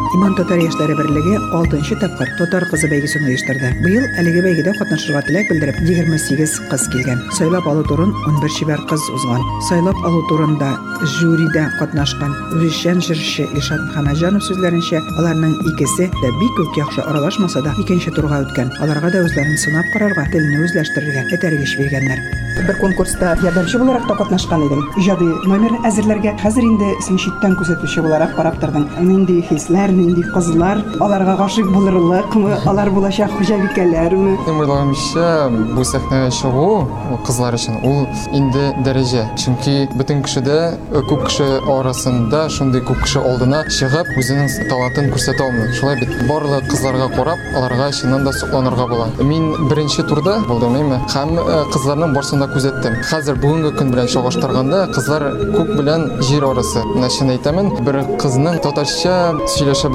Иман 0.09 0.33
Татар 0.33 0.57
яшьләре 0.57 0.95
берлеге 0.97 1.35
6нчы 1.51 1.93
тапкыр 2.01 2.31
Татар 2.39 2.63
кызы 2.71 2.87
бәйгесен 2.89 3.27
оештырды. 3.29 3.69
Быел 3.83 4.07
әлеге 4.17 4.41
бәйгедә 4.41 4.73
катнашырга 4.79 5.21
теләк 5.27 5.51
белдереп 5.51 5.77
28 5.85 6.55
кыз 6.71 6.87
килгән. 6.89 7.21
Сайлап 7.37 7.67
алу 7.69 7.83
турын 7.85 8.15
11 8.25 8.55
чибәр 8.57 8.81
кыз 8.89 9.05
узган. 9.13 9.45
Сайлап 9.67 10.01
алу 10.09 10.23
турында 10.31 10.71
жюридә 11.19 11.67
катнашкан 11.77 12.33
үзешчән 12.57 13.05
җырчы 13.05 13.45
Илшат 13.53 13.85
Мөхәммәтҗанов 13.85 14.47
сүзләренчә, 14.49 15.03
аларның 15.21 15.53
икесе 15.75 16.09
дә 16.17 16.33
бик 16.41 16.65
үк 16.65 16.81
яхшы 16.81 17.05
аралашмаса 17.05 17.61
да 17.61 17.77
икенче 17.77 18.11
турга 18.17 18.41
үткән. 18.47 18.73
Аларга 18.81 19.13
да 19.13 19.23
үзләрен 19.29 19.61
сынап 19.61 19.93
карарга, 19.93 20.25
телне 20.33 20.65
үзләштерергә 20.65 21.29
этәргеч 21.37 21.77
биргәннәр. 21.77 22.25
Бер 22.59 22.75
конкурста 22.81 23.37
ярдәмче 23.39 23.79
буларак 23.79 24.07
та 24.09 24.15
катнашкан 24.19 24.65
идең. 24.65 24.81
Иҗади 24.99 25.27
номер 25.47 25.77
әзерләргә 25.87 26.33
хәзер 26.41 26.65
инде 26.67 26.89
син 27.05 27.15
читтән 27.21 27.55
күзәтүче 27.55 28.03
буларак 28.03 28.33
карап 28.35 28.59
тордың. 28.59 28.89
Нинди 28.99 29.39
хисләр, 29.47 29.93
нинди 29.99 30.23
кызлар, 30.33 30.81
аларга 31.03 31.35
гашыйк 31.39 31.67
булырлыкмы, 31.73 32.57
алар 32.69 32.89
булачак 32.95 33.31
хуҗабикәләрме? 33.37 34.35
Менің 34.45 34.61
ойламаемша 34.63 35.27
бұл 35.75 35.85
сәхнәгә 35.87 36.31
чыгу 36.39 36.65
ул 37.11 37.19
кызлар 37.27 37.57
өчен 37.57 37.79
ул 37.85 38.05
инде 38.35 38.69
дәрәҗә. 38.85 39.25
Чөнки 39.39 39.75
бөтен 39.99 40.23
кешедә 40.25 40.57
э, 40.73 41.03
күп 41.09 41.25
кеше 41.27 41.47
арасында 41.73 42.45
шундый 42.53 42.83
күп 42.85 43.03
кеше 43.03 43.21
алдына 43.23 43.63
чыгып 43.73 44.11
үзенең 44.19 44.49
талантын 44.69 45.09
күрсәтә 45.13 45.45
алмый. 45.45 45.71
Шулай 45.77 45.99
бит 45.99 46.13
барлык 46.29 46.69
кызларга 46.71 47.09
карап, 47.15 47.41
аларга 47.55 47.91
чыннан 47.91 48.25
да 48.25 48.33
сокланырга 48.33 48.87
була. 48.87 49.09
Мин 49.19 49.51
беренче 49.69 50.03
турда 50.03 50.39
булдым, 50.47 50.77
әйме? 50.79 51.01
Һәм 51.13 51.35
э, 51.43 51.59
кызларның 51.73 52.15
барсын 52.15 52.43
да 52.43 52.49
күзәттем. 52.51 52.99
Хәзер 53.09 53.39
бүгенге 53.41 53.73
көн 53.79 53.93
белән 53.93 54.11
чагыштырганда 54.13 54.85
кызлар 54.95 55.29
күк 55.57 55.73
белән 55.77 56.07
җир 56.25 56.47
арасы. 56.51 56.83
Менә 56.95 57.11
чын 57.15 57.33
әйтәмен, 57.35 57.71
бер 57.85 58.01
кызның 58.21 58.59
татарча 58.63 59.15
сөйләшә 59.55 59.88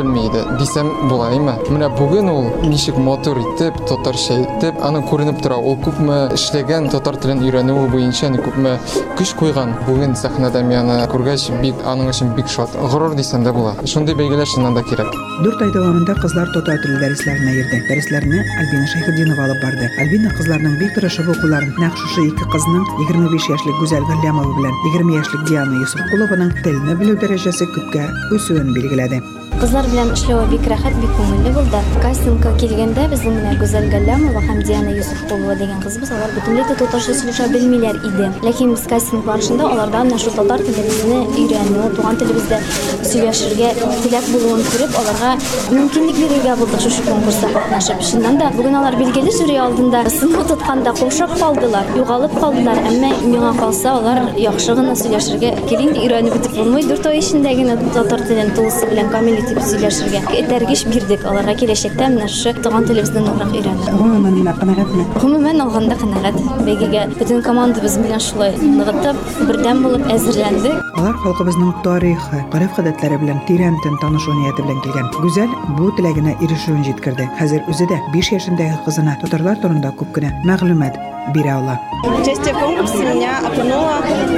дисәм 0.59 0.91
була, 1.09 1.31
әйме? 1.33 1.55
Менә 1.71 1.89
бүген 1.99 2.29
ул 2.31 2.49
ничек 2.67 2.97
мотор 2.97 3.39
итеп, 3.39 3.77
татарча 3.89 4.41
итеп, 4.43 4.81
аны 4.83 5.03
күренеп 5.07 5.41
тора. 5.43 5.57
Ул 5.57 5.77
күпме 5.85 6.33
эшләгән 6.35 6.91
татар 6.91 7.17
телен 7.17 7.43
өйрәнүе 7.45 7.89
буенча, 7.93 8.31
күпме 8.35 8.79
көч 9.19 9.35
куйган. 9.39 9.75
Бүген 9.87 10.17
сәхнәдә 10.19 10.65
аны 10.65 10.99
күргәч, 11.13 11.51
бик 11.63 11.75
аның 11.85 12.11
өчен 12.11 12.35
бик 12.35 12.49
шат. 12.49 12.75
Горур 12.75 13.15
дисәм 13.15 13.45
дә 13.45 13.53
була. 13.53 13.75
Шундый 13.87 14.15
бәйгеләр 14.15 14.49
чыннан 14.49 14.75
да 14.75 14.83
кирәк. 14.83 15.13
4 15.45 15.63
ай 15.65 15.71
дәвамында 15.75 16.15
кызлар 16.23 16.51
татар 16.55 16.79
теле 16.83 16.99
дәресләренә 17.03 17.55
йөрде. 17.55 17.81
Дәресләрне 17.89 18.43
Альбина 18.63 18.87
Шәйхетдинова 18.93 19.47
алып 19.49 19.63
барды. 19.65 19.91
Альбина 20.01 20.33
кызларның 20.39 20.79
бик 20.81 20.95
тырышып 20.97 21.31
укуларын 21.35 21.75
нәкъ 21.83 22.03
шушы 22.03 22.29
ике 22.31 22.49
кызның 22.55 22.85
25 23.05 23.51
яшьлек 23.55 23.81
Гүзәл 23.83 24.07
Галлямова 24.11 24.59
белән 24.59 24.83
20 24.89 25.17
яшьлек 25.19 25.47
Диана 25.51 25.81
Юсупкулованың 25.85 26.55
телне 26.63 26.99
белү 27.01 27.19
дәрәҗәсе 27.23 27.71
күпкә 27.75 28.11
үсүен 28.37 28.73
билгеләде. 28.77 29.44
Кызлар 29.60 29.84
белән 29.92 30.14
эшләүе 30.16 30.46
бик 30.54 30.68
рәхәт, 30.72 30.94
бик 31.02 31.10
күңелле 31.18 31.52
булды. 31.52 31.80
Кастингка 32.00 32.54
килгәндә 32.62 33.10
безнең 33.12 33.34
менә 33.42 33.58
Гүзәл 33.60 33.90
Галлямова 33.92 34.40
һәм 34.46 34.62
Диана 34.64 34.94
Юсупкулова 34.96 35.56
дигән 35.60 35.82
кызыбыз, 35.84 36.14
алар 36.16 36.32
бөтенләй 36.32 36.64
дә 36.70 36.78
татарча 36.80 37.12
сөйләшә 37.18 37.48
белмиләр 37.52 38.00
иде. 38.08 38.30
Ләкин 38.46 38.72
без 38.72 38.86
кастинг 38.88 39.26
барышында 39.28 39.68
алардан 39.68 40.08
менә 40.08 40.20
шу 40.24 40.32
татар 40.32 40.64
телебезне 40.64 41.18
өйрәнү, 41.42 41.90
туган 41.98 42.16
телебездә 42.22 42.62
сөйләшергә 43.10 43.74
теләк 44.06 44.30
булуын 44.32 44.64
күреп, 44.70 44.96
аларга 45.02 45.34
мөмкинлек 45.76 46.22
бирергә 46.24 46.56
булдык 46.62 46.86
шушы 46.86 47.04
конкурста 47.10 47.52
катнашып. 47.52 48.00
Чыннан 48.00 48.40
да 48.40 48.48
бүген 48.56 48.80
алар 48.80 48.96
билгеле 48.96 49.36
жюри 49.36 49.60
алдында 49.60 50.06
сынау 50.16 50.48
тотканда 50.48 50.96
каушап 51.02 51.36
калдылар, 51.36 51.92
югалып 52.00 52.40
калдылар, 52.40 52.80
әмма 52.94 53.12
миңа 53.28 53.52
калса 53.60 53.98
алар 54.00 54.32
яхшы 54.40 54.78
гына 54.80 54.96
сөйләшергә 54.96 55.54
кирин 55.68 55.94
өйрәнеп 56.00 56.40
битеп 56.40 56.56
булмый. 56.62 56.88
4 56.88 57.12
ай 57.12 57.20
эчендә 57.20 57.56
генә 57.60 57.78
татар 57.92 58.24
телен 58.24 58.56
тулысы 58.56 58.88
белән 58.88 59.12
камил 59.12 59.43
итеп 59.45 59.61
сөйләшергә 59.69 60.21
этәргеч 60.41 60.85
бирдек 60.89 61.25
аларга 61.29 61.55
киләчәктә 61.61 62.09
менә 62.15 62.29
шушы 62.33 62.55
туган 62.65 62.87
телебезне 62.89 63.23
ныграк 63.25 63.53
өйрәнеп. 63.55 63.91
Гомумән 63.95 64.35
миңа 64.39 64.55
канәгатьме? 64.59 65.05
Гомумән 65.21 65.63
алганда 65.65 65.99
канәгать. 66.01 66.41
Бәйгегә 66.67 67.07
бөтен 67.15 67.43
командабыз 67.45 67.99
белән 68.03 68.23
шулай 68.25 68.57
ныгытып, 68.59 69.21
бердәм 69.49 69.83
булып 69.85 70.07
әзерләндек. 70.15 70.83
Алар 70.99 71.17
халкыбызның 71.25 71.73
тарихы, 71.85 72.43
гореф-гадәтләре 72.55 73.21
белән 73.23 73.43
тирәнтен 73.49 73.99
танышу 74.03 74.35
нияте 74.35 74.65
белән 74.65 74.81
килгән. 74.85 75.11
Гүзәл 75.21 75.57
бу 75.79 75.91
теләгенә 75.99 76.37
ирешүен 76.45 76.85
җиткерде. 76.87 77.29
Хәзер 77.41 77.67
үзе 77.71 77.89
дә 77.91 78.01
5 78.15 78.33
яшендәге 78.39 78.79
кызына 78.87 79.19
татарлар 79.23 79.61
турында 79.61 79.93
күп 79.99 80.15
кенә 80.17 80.33
мәгълүмат 80.49 80.97
бирә 81.35 81.59
ала. 81.59 81.79
Участие 82.05 82.53
в 82.53 82.59
конкурсе 82.59 82.99
меня 82.99 83.41
окунуло 83.49 83.95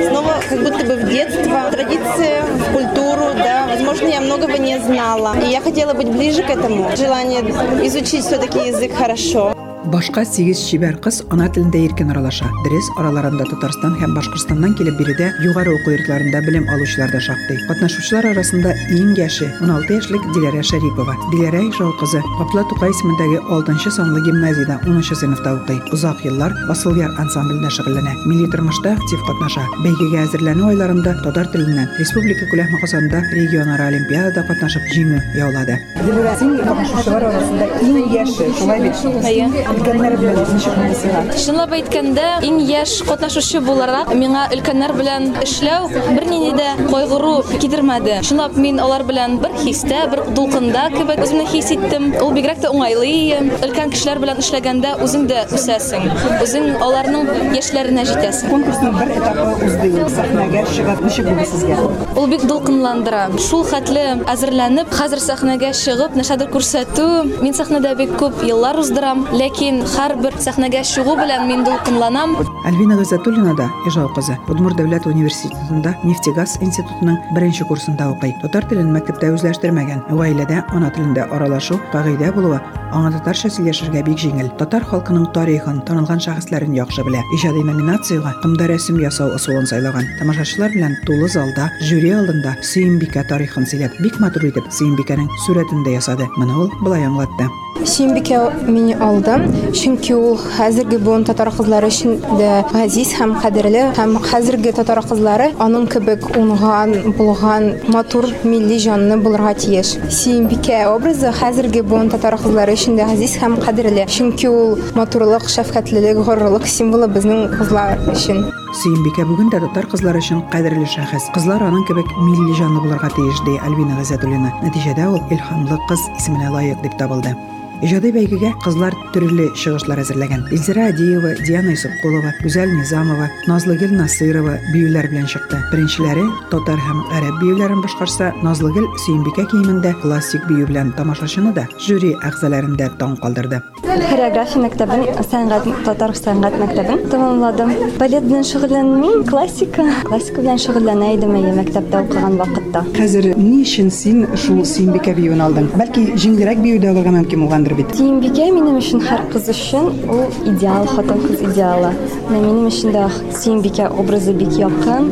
снова 0.09 0.35
как 0.49 0.59
будто 0.63 0.87
бы 0.87 0.95
в 0.97 1.09
детство, 1.09 1.67
в 1.67 1.71
традиции, 1.73 2.35
в 2.47 2.73
культуру, 2.73 3.06
да. 3.35 3.67
Возможно, 3.67 4.07
я 4.07 4.21
многого 4.21 4.59
не 4.59 4.79
знала. 4.79 5.35
И 5.39 5.51
я 5.51 5.61
хотела 5.61 5.95
быть 5.95 6.09
ближе 6.09 6.43
к 6.43 6.51
этому. 6.51 6.97
Желание 6.97 7.41
изучить 7.87 8.25
все-таки 8.25 8.69
язык 8.69 8.95
хорошо. 8.95 9.66
Башка 9.87 10.25
8 10.27 10.59
чибәр 10.67 10.97
кыз 10.99 11.21
ана 11.31 11.47
телендә 11.47 11.79
иркен 11.87 12.09
аралаша. 12.11 12.49
Дөрес, 12.65 12.89
араларында 12.99 13.45
Татарстан 13.47 13.93
һәм 14.01 14.17
Башкортстаннан 14.17 14.73
килеп 14.75 14.97
биредә 14.99 15.29
югары 15.45 15.71
уку 15.77 15.93
йортларында 15.95 16.41
белем 16.43 16.67
алучылар 16.75 17.13
да 17.15 17.21
шактый. 17.23 17.61
Катнашучылар 17.69 18.27
арасында 18.33 18.73
иң 18.97 19.13
яше 19.15 19.47
16 19.61 19.95
яшьлек 19.95 20.27
Диләрә 20.35 20.65
Шәрипова. 20.67 21.15
Диләрә 21.31 21.61
Ишау 21.69 21.93
кызы 22.01 22.19
Гапла 22.41 22.65
Тукай 22.67 22.91
исемендәге 22.91 23.39
6 23.47 23.93
санлы 23.95 24.25
гимназиядә 24.27 24.81
10 24.83 25.21
сыйныфта 25.21 25.55
укый. 25.61 25.79
Узак 25.95 26.25
еллар 26.27 26.57
Асылъяр 26.67 27.15
ансамблендә 27.23 27.71
шөгыльләнә. 27.71 28.17
Милли 28.27 28.51
тормышта 28.51 28.97
актив 28.99 29.23
катнаша. 29.29 29.69
Бәйгегә 29.85 30.27
әзерләнү 30.27 30.67
айларында 30.73 31.15
татар 31.23 31.47
теленнән 31.55 31.95
республика 32.01 32.51
күләме 32.51 32.83
казанда 32.83 33.23
регионара 33.31 33.87
олимпиадада 33.93 34.43
катнашып 34.51 34.91
җиңү 34.97 35.23
яулады. 35.39 35.79
Диләрә, 36.03 36.35
син 36.43 36.59
катнашучылар 36.59 37.31
арасында 37.31 37.71
иң 37.87 38.03
яше, 38.17 38.51
шулай 38.59 38.83
бит? 38.83 39.76
Өлкәннәр 39.77 40.15
белән 40.17 40.39
ничек 40.55 40.77
булсыга? 40.81 41.23
Чынлап 41.37 41.73
әйткәндә, 41.77 42.27
иң 42.47 42.59
яшь 42.65 42.95
катнашучы 43.07 43.61
буларак 43.65 44.13
миңа 44.17 44.47
өлкәннәр 44.55 44.95
белән 44.97 45.27
эшләү 45.43 45.91
бернинди 46.17 46.53
дә 46.57 46.71
кайгыру 46.89 47.35
кидермәде. 47.61 48.19
Чынлап 48.27 48.57
мин 48.57 48.81
алар 48.81 49.05
белән 49.09 49.37
бер 49.43 49.53
хистә, 49.61 50.07
бер 50.13 50.23
дулкында 50.37 50.87
кебек 50.95 51.21
үземне 51.27 51.45
хис 51.51 51.71
иттем. 51.77 52.09
Ул 52.23 52.33
бигрәк 52.37 52.63
тә 52.65 52.73
уңайлы. 52.73 53.41
Өлкән 53.67 53.93
кешеләр 53.93 54.23
белән 54.25 54.41
эшләгәндә 54.43 54.95
үзең 55.05 55.27
дә 55.29 55.45
үсәсең. 55.55 56.09
Үзең 56.43 56.71
аларның 56.83 57.29
яшьләренә 57.57 58.07
җитәсең. 58.09 58.51
Конкурсның 58.55 58.97
бер 58.97 59.13
этапы 59.19 59.47
узды. 59.67 59.93
Сәхнәгә 60.17 60.65
чыгып 60.73 61.05
ничек 61.05 61.29
булды 61.29 61.47
сезгә? 61.53 61.79
Ул 62.17 62.27
бик 62.33 62.47
дулкынландыра. 62.49 63.27
Шул 63.49 63.67
хәтле 63.69 64.07
әзерләнеп, 64.33 64.89
хәзер 64.97 65.23
сәхнәгә 65.27 65.73
чыгып, 65.77 66.17
күрсәтү. 66.55 67.07
Мин 67.43 67.55
сәхнәдә 67.57 67.93
бик 67.99 68.13
күп 68.21 68.43
еллар 68.47 68.79
уздырам, 68.81 69.27
ләкин 69.35 69.66
һәрбер 69.75 70.37
сәхнәгә 70.39 70.83
чыгу 70.87 71.17
белән 71.19 71.47
мин 71.49 71.65
дулкынланам. 71.67 72.37
Альбина 72.69 72.97
Гыйззәтуллина 73.01 73.57
да 73.59 73.67
Ижау 73.87 74.09
кызы. 74.15 74.37
Удмурт 74.49 74.79
дәүләт 74.79 75.09
университетында 75.11 75.97
нефтегаз 76.05 76.57
институтының 76.63 77.19
беренче 77.35 77.67
курсында 77.67 78.11
укый. 78.13 78.37
Татар 78.43 78.69
телен 78.71 78.95
мәктәптә 78.95 79.33
үзләштермәгән. 79.35 80.07
Гаиләдә 80.11 80.63
ана 80.71 80.91
телендә 80.95 81.27
аралашу 81.35 81.81
кагыйдә 81.93 82.33
булуы 82.37 82.61
аңа 82.95 83.11
татарча 83.17 83.51
сөйләшергә 83.51 84.03
бик 84.07 84.21
җиңел. 84.23 84.51
Татар 84.61 84.85
халкының 84.87 85.27
тарихын, 85.35 85.83
танылган 85.89 86.23
шәхесләрен 86.23 86.75
яхшы 86.77 87.05
белә. 87.07 87.23
Иҗади 87.37 87.65
номинациягә 87.67 88.33
кымда 88.43 88.71
рәсем 88.71 89.01
ясау 89.03 89.35
ысулын 89.37 89.67
сайлаган. 89.67 90.07
Тамашачылар 90.21 90.73
белән 90.75 90.97
тулы 91.07 91.29
залда 91.29 91.69
жюри 91.83 92.15
алдында 92.17 92.57
Сөембикә 92.63 93.27
тарихын 93.29 93.67
сөйләп, 93.69 93.99
бик 94.03 94.21
матур 94.23 94.49
итеп 94.49 94.71
Сөембикәнең 94.71 95.29
сурәтен 95.47 95.85
дә 95.87 95.97
ясады. 95.99 96.29
Моны 96.37 96.57
ул 96.65 96.73
былай 96.81 97.07
аңлатты. 97.09 97.51
Сөембикә 97.85 98.41
мине 98.71 98.97
алды. 99.03 99.37
Чөнки 99.77 100.15
ул 100.17 100.37
хәзерге 100.57 100.99
буын 101.03 101.25
татар 101.29 101.51
кызлары 101.55 101.91
өчен 101.93 102.19
дә 102.39 102.51
газиз 102.73 103.13
һәм 103.19 103.35
кадерле 103.43 103.83
һәм 103.97 104.17
хәзерге 104.25 104.73
татар 104.77 105.01
кызлары 105.05 105.51
аның 105.63 105.87
кебек 105.93 106.27
уңган, 106.37 106.95
булган, 107.19 107.69
матур 107.93 108.29
милли 108.45 108.79
җанны 108.83 109.19
булырга 109.23 109.55
тиеш. 109.59 109.95
Сөембикә 110.11 110.85
образы 110.93 111.33
хәзерге 111.41 111.83
буын 111.87 112.11
татар 112.13 112.39
кызлары 112.41 112.77
өчен 112.77 112.99
дә 112.99 113.09
газиз 113.11 113.37
һәм 113.43 113.59
кадерле, 113.65 114.07
чөнки 114.11 114.49
ул 114.51 114.77
матурлык, 114.99 115.49
шәфкатьлелек, 115.53 116.23
горурлык 116.27 116.69
символы 116.71 117.09
безнең 117.13 117.51
кызлар 117.57 117.99
өчен. 118.13 118.47
Сөембикә 118.77 119.25
бүген 119.29 119.51
дә 119.53 119.63
татар 119.67 119.89
кызлары 119.93 120.21
өчен 120.21 120.43
кадерле 120.53 120.87
шәхес. 120.91 121.31
Кызлар 121.35 121.65
аның 121.69 121.87
кебек 121.89 122.13
милли 122.21 122.57
җанлы 122.59 122.85
булырга 122.85 123.13
тиеш 123.17 123.41
ди 123.49 123.59
Альбина 123.65 123.97
Газатуллина. 124.01 124.53
Нәтиҗәдә 124.65 125.09
ул 125.13 125.21
илһамлы 125.31 125.81
кыз 125.89 126.09
исеменә 126.19 126.53
лаек 126.53 126.83
дип 126.85 126.99
табылды. 127.01 127.37
Иҗади 127.85 128.09
бәйгегә 128.15 128.55
кызлар 128.65 128.95
төрле 129.13 129.51
чыгышлар 129.53 130.01
әзерләгән. 130.01 130.47
Илзира 130.55 130.87
Адиева, 130.89 131.35
Диана 131.45 131.75
Исупкулова, 131.75 132.33
Гүзәл 132.41 132.73
Низамова, 132.73 133.29
Назлыгөл 133.51 133.93
Насырова 133.99 134.57
биюләр 134.73 135.11
белән 135.13 135.29
чыкты. 135.29 135.61
Беренчеләре 135.73 136.25
татар 136.51 136.81
һәм 136.81 137.03
гарәп 137.11 137.41
биюләрен 137.43 137.83
башкарса, 137.85 138.33
Назлыгөл 138.43 138.89
Сөембикә 139.05 139.45
киемендә 139.53 139.93
классик 140.01 140.47
бию 140.49 140.67
белән 140.71 140.95
тамашачыны 140.97 141.53
да 141.53 141.67
жюри 141.77 142.15
әгъзаларында 142.25 142.89
таң 142.97 143.19
калдырды. 143.21 143.61
Хореография 143.87 144.61
мәктәбен, 144.65 145.05
сәнгать, 145.31 145.69
татар 145.85 146.13
сәнгать 146.17 146.57
мәктәбен 146.61 147.05
тәмамладым. 147.13 147.71
Балет 148.01 148.25
белән 148.27 148.45
шөгыльләнмим, 148.45 149.25
классика. 149.29 149.85
Классика 150.09 150.43
белән 150.43 150.61
шөгыльләнә 150.61 151.13
идем 151.17 151.37
әйе 151.39 151.53
мәктәптә 151.57 152.03
укыган 152.05 152.37
вакытта. 152.41 152.85
Хәзер 152.97 153.31
ни 153.39 153.63
өчен 153.63 153.91
син 153.91 154.27
шул 154.37 154.65
Сөембикә 154.67 155.15
биюен 155.17 155.41
алдың? 155.45 155.71
Бәлки 155.79 156.09
җиңелрәк 156.17 156.61
бию 156.65 156.81
дә 156.83 156.93
алырга 156.93 157.15
мөмкин 157.15 157.45
булгандыр 157.66 157.76
бит. 157.80 157.92
Сөембикә 157.98 158.48
минем 158.54 158.80
өчен 158.80 159.04
һәр 159.04 159.26
кыз 159.34 159.50
өчен 159.54 159.90
ул 160.08 160.24
идеал, 160.46 160.88
хатын 160.88 161.22
кыз 161.26 161.44
идеалы. 161.50 161.92
Менә 162.30 162.42
минем 162.48 162.70
өчен 162.72 162.96
дә 162.96 163.08
Сөембикә 163.36 163.90
образы 163.92 164.34
бик 164.34 164.54
якын. 164.58 165.12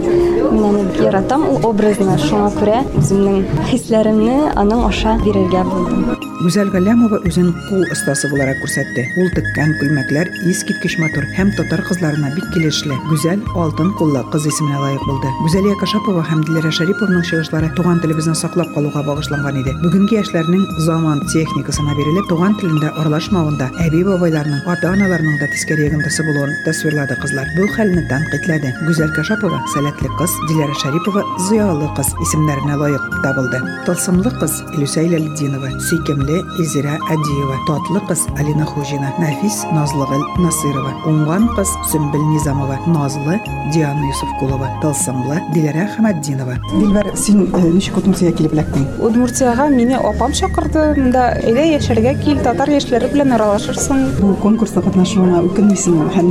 Мин 0.50 0.64
аны 0.66 0.88
бик 0.90 1.04
яратам 1.04 1.46
ул 1.50 1.60
образны. 1.70 2.18
Шуңа 2.24 2.50
күрә 2.56 2.82
үземнең 2.98 3.44
хисләремне 3.70 4.40
аның 4.56 4.88
аша 4.88 5.18
бирергә 5.26 5.66
булдым. 5.68 6.10
Гүзәл 6.40 6.70
Галлямова 6.72 7.20
үзен 7.28 7.50
кул 7.68 7.84
остасы 7.92 8.30
буларак 8.32 8.62
күрсәтте. 8.64 9.04
Ул 9.20 9.28
теккән 9.36 9.74
күлмәкләр 9.82 10.30
искиткеч 10.48 10.96
матур 11.02 11.26
һәм 11.36 11.52
татар 11.58 11.84
кызларына 11.90 12.32
бик 12.38 12.48
килешле. 12.54 12.96
Гүзәл 13.10 13.44
алтын 13.60 13.92
куллы 14.00 14.24
кыз 14.32 14.48
исеменә 14.48 14.80
лаек 14.80 15.04
булды. 15.04 15.28
Гүзәлия 15.44 15.76
Кашапова 15.82 16.24
һәм 16.30 16.46
Диләрә 16.48 16.72
Шәрипованың 16.80 17.26
чыгышлары 17.28 17.74
туган 17.76 18.00
телебезне 18.00 18.36
саклап 18.40 18.72
калуга 18.74 19.04
багышланган 19.04 19.60
иде. 19.60 19.76
Бүгенге 19.84 20.22
яшьләрнең 20.22 20.64
заман 20.86 21.20
техникасына 21.34 21.92
бирелеп, 22.00 22.30
туган 22.32 22.43
телендә 22.61 22.91
аралашмавында 23.01 23.71
әби-бабайларның, 23.81 24.61
ата-аналарның 24.69 25.39
да 25.41 25.49
тискәре 25.49 25.87
ягындысы 25.89 26.21
булуын 26.27 26.53
тасвирлады 26.67 27.17
кызлар. 27.23 27.49
Бу 27.57 27.65
хәлне 27.73 28.05
тәнкыйтьләде. 28.11 28.75
Гүзәл 28.85 29.09
Кашапова 29.17 29.63
сәләтле 29.73 30.11
кыз, 30.19 30.35
Диләрә 30.51 30.77
Шәрипова 30.83 31.25
зыялы 31.49 31.89
кыз 31.97 32.13
исемнәренә 32.27 32.77
лаек 32.83 33.07
табылды. 33.25 33.63
Тылсымлы 33.89 34.35
кыз 34.37 34.59
Илүсә 34.77 35.07
Ләлдинова, 35.09 35.73
сөйкемле 35.89 36.43
Изира 36.61 36.99
Адиева, 37.09 37.57
татлы 37.71 38.05
кыз 38.11 38.27
Алина 38.37 38.67
Хужина, 38.69 39.15
Нафис 39.19 39.63
Назлыгыл 39.73 40.27
Насырова, 40.45 40.93
уңган 41.09 41.49
кыз 41.57 41.73
Сөмбел 41.91 42.29
Низамова, 42.35 42.77
Назлы 42.93 43.41
Диана 43.73 44.05
Юсуфкулова, 44.11 44.69
тылсымлы 44.83 45.41
Диләрә 45.55 45.89
Хамаддинова. 45.97 46.59
Дилбәр, 46.75 47.15
син 47.17 47.47
ничек 47.73 47.97
Удмуртиягә 48.03 48.37
килеп 48.37 48.55
эләктең? 48.59 48.89
Удмуртияга 49.07 49.69
мине 49.71 49.97
апам 49.97 50.33
чакырды. 50.35 50.83
Монда 50.99 51.29
әйдә 51.45 51.65
яшәргә 51.77 52.15
кил, 52.25 52.34
татар 52.43 52.71
яшьләре 52.73 53.09
белән 53.13 53.35
аралашырсың. 53.37 54.01
Бу 54.21 54.33
конкурста 54.43 54.83
катнашуыңа 54.85 55.43
үкенмисеңме? 55.49 56.09
Һәм 56.15 56.31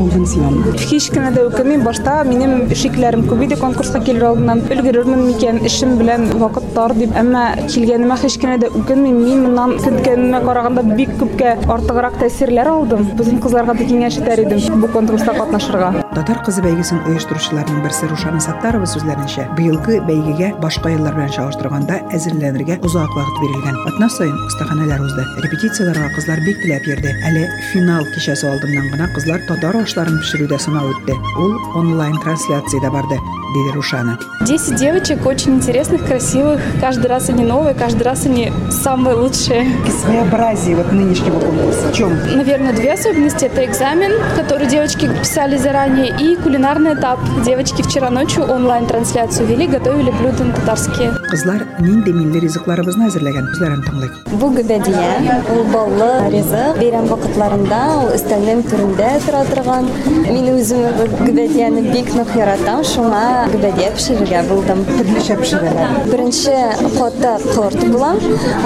алдың 0.00 0.26
син 0.26 0.44
аны? 0.48 0.74
Һич 0.78 1.08
кенә 1.14 1.32
дә 1.34 1.46
үкенмим. 1.48 1.84
Башта 1.86 2.22
минем 2.24 2.70
шикләрем 2.74 3.26
күп 3.28 3.44
иде 3.46 3.56
конкурска 3.60 4.00
килер 4.00 4.28
алдыннан. 4.30 4.62
Өлгерермен 4.72 5.26
микән 5.28 5.60
эшем 5.66 5.96
белән 5.98 6.28
вакыт 6.40 6.70
тар 6.76 6.94
дип. 6.94 7.12
Әмма 7.18 7.44
килгәнемә 7.66 8.20
һич 8.22 8.38
кенә 8.42 8.58
дә 8.62 8.72
үкенмим. 8.72 9.20
Мин 9.24 9.44
моннан 9.48 9.76
көткәнемә 9.82 10.44
караганда 10.46 10.86
бик 10.96 11.16
күпкә 11.20 11.58
артыграк 11.66 12.20
тәэсирләр 12.22 12.72
алдым. 12.76 13.10
Безнең 13.18 13.42
кызларга 13.44 13.76
да 13.78 13.90
киңәш 13.90 14.22
итәр 14.22 14.46
идем 14.46 14.80
бу 14.80 14.88
конкурста 14.92 15.36
катнашырга. 15.36 16.01
Татар 16.12 16.42
кызы 16.44 16.60
бәйгесен 16.60 16.98
оештыручыларның 17.08 17.78
берсе 17.86 18.04
Рушана 18.10 18.36
Саттарова 18.44 18.84
сүзләренчә, 18.84 19.46
быелгы 19.56 19.96
бәйгегә 20.04 20.50
башка 20.60 20.90
еллар 20.92 21.16
белән 21.16 21.32
чагыштырганда 21.32 22.02
әзерләнергә 22.12 22.76
озак 22.84 23.14
вакыт 23.16 23.38
бирелгән. 23.40 23.78
Атна 23.88 24.10
саен 24.12 24.36
остаханәләр 24.50 25.00
узды. 25.06 25.24
Репетицияларга 25.46 26.10
кызлар 26.12 26.42
бик 26.44 26.60
теләп 26.60 26.90
йөрде. 26.90 27.14
Әле 27.30 27.46
финал 27.70 28.04
кичәсе 28.12 28.50
алдыннан 28.50 28.90
гына 28.92 29.08
кызлар 29.14 29.40
татар 29.48 29.80
ашларын 29.80 30.20
пешерүдә 30.20 30.60
сынау 30.60 30.92
үтте. 30.92 31.16
Ул 31.40 31.56
онлайн 31.80 32.20
трансляциядә 32.20 32.92
барды, 32.92 33.16
диде 33.56 33.72
Рушана. 33.72 34.18
10 34.44 34.76
девочек 34.76 35.24
очень 35.24 35.54
интересных, 35.54 36.04
красивых. 36.04 36.60
Каждый 36.80 37.06
раз 37.06 37.30
они 37.30 37.44
новые, 37.44 37.74
каждый 37.74 38.02
раз 38.02 38.26
они 38.26 38.52
самые 38.70 39.16
лучшие. 39.16 39.66
Своеобразие 40.02 40.76
вот 40.76 40.92
нынешнего 40.92 41.38
конкурса 41.40 41.88
в 41.88 41.96
чем? 41.96 42.12
Наверное, 42.36 42.74
две 42.74 42.92
особенности. 42.92 43.46
Это 43.46 43.64
экзамен, 43.64 44.12
который 44.36 44.66
девочки 44.66 45.08
писали 45.08 45.56
заранее, 45.56 46.01
и 46.08 46.36
кулинарный 46.36 46.94
этап. 46.94 47.18
Девочки 47.44 47.82
вчера 47.82 48.10
ночью 48.10 48.44
онлайн-трансляцию 48.44 49.46
вели, 49.46 49.66
готовили 49.66 50.10
блюда 50.10 50.44
татарские. 50.54 51.12
Кызлар 51.30 51.66
нинди 51.78 52.10
милли 52.10 52.40
ризыкларыбызны 52.44 53.06
әзерләгән? 53.08 53.50
Үзләрен 53.52 53.82
тыңлыйк. 53.86 54.12
Бу 54.40 54.50
гөбәдия, 54.56 55.40
ул 55.54 55.62
баллы 55.72 56.10
ризык. 56.32 56.78
Бәйрәм 56.80 57.08
вакытларында 57.12 57.80
ул 58.00 58.10
өстәлнең 58.16 58.64
түрендә 58.70 59.10
тора 59.26 59.44
торган. 59.50 59.88
Мин 60.06 60.50
үзем 60.54 60.86
бу 60.98 61.06
гөбәдияне 61.22 61.84
бик 61.92 62.12
нык 62.16 62.34
яратам, 62.36 62.82
шуңа 62.82 63.48
гөбәдия 63.52 63.92
пешерергә 63.96 64.42
булдым. 64.48 64.84
Төрлечә 64.92 65.38
пешерәләр. 65.40 65.96
Беренче 66.10 66.56
каты 66.98 67.34
кырт 67.54 67.86
була, 67.92 68.14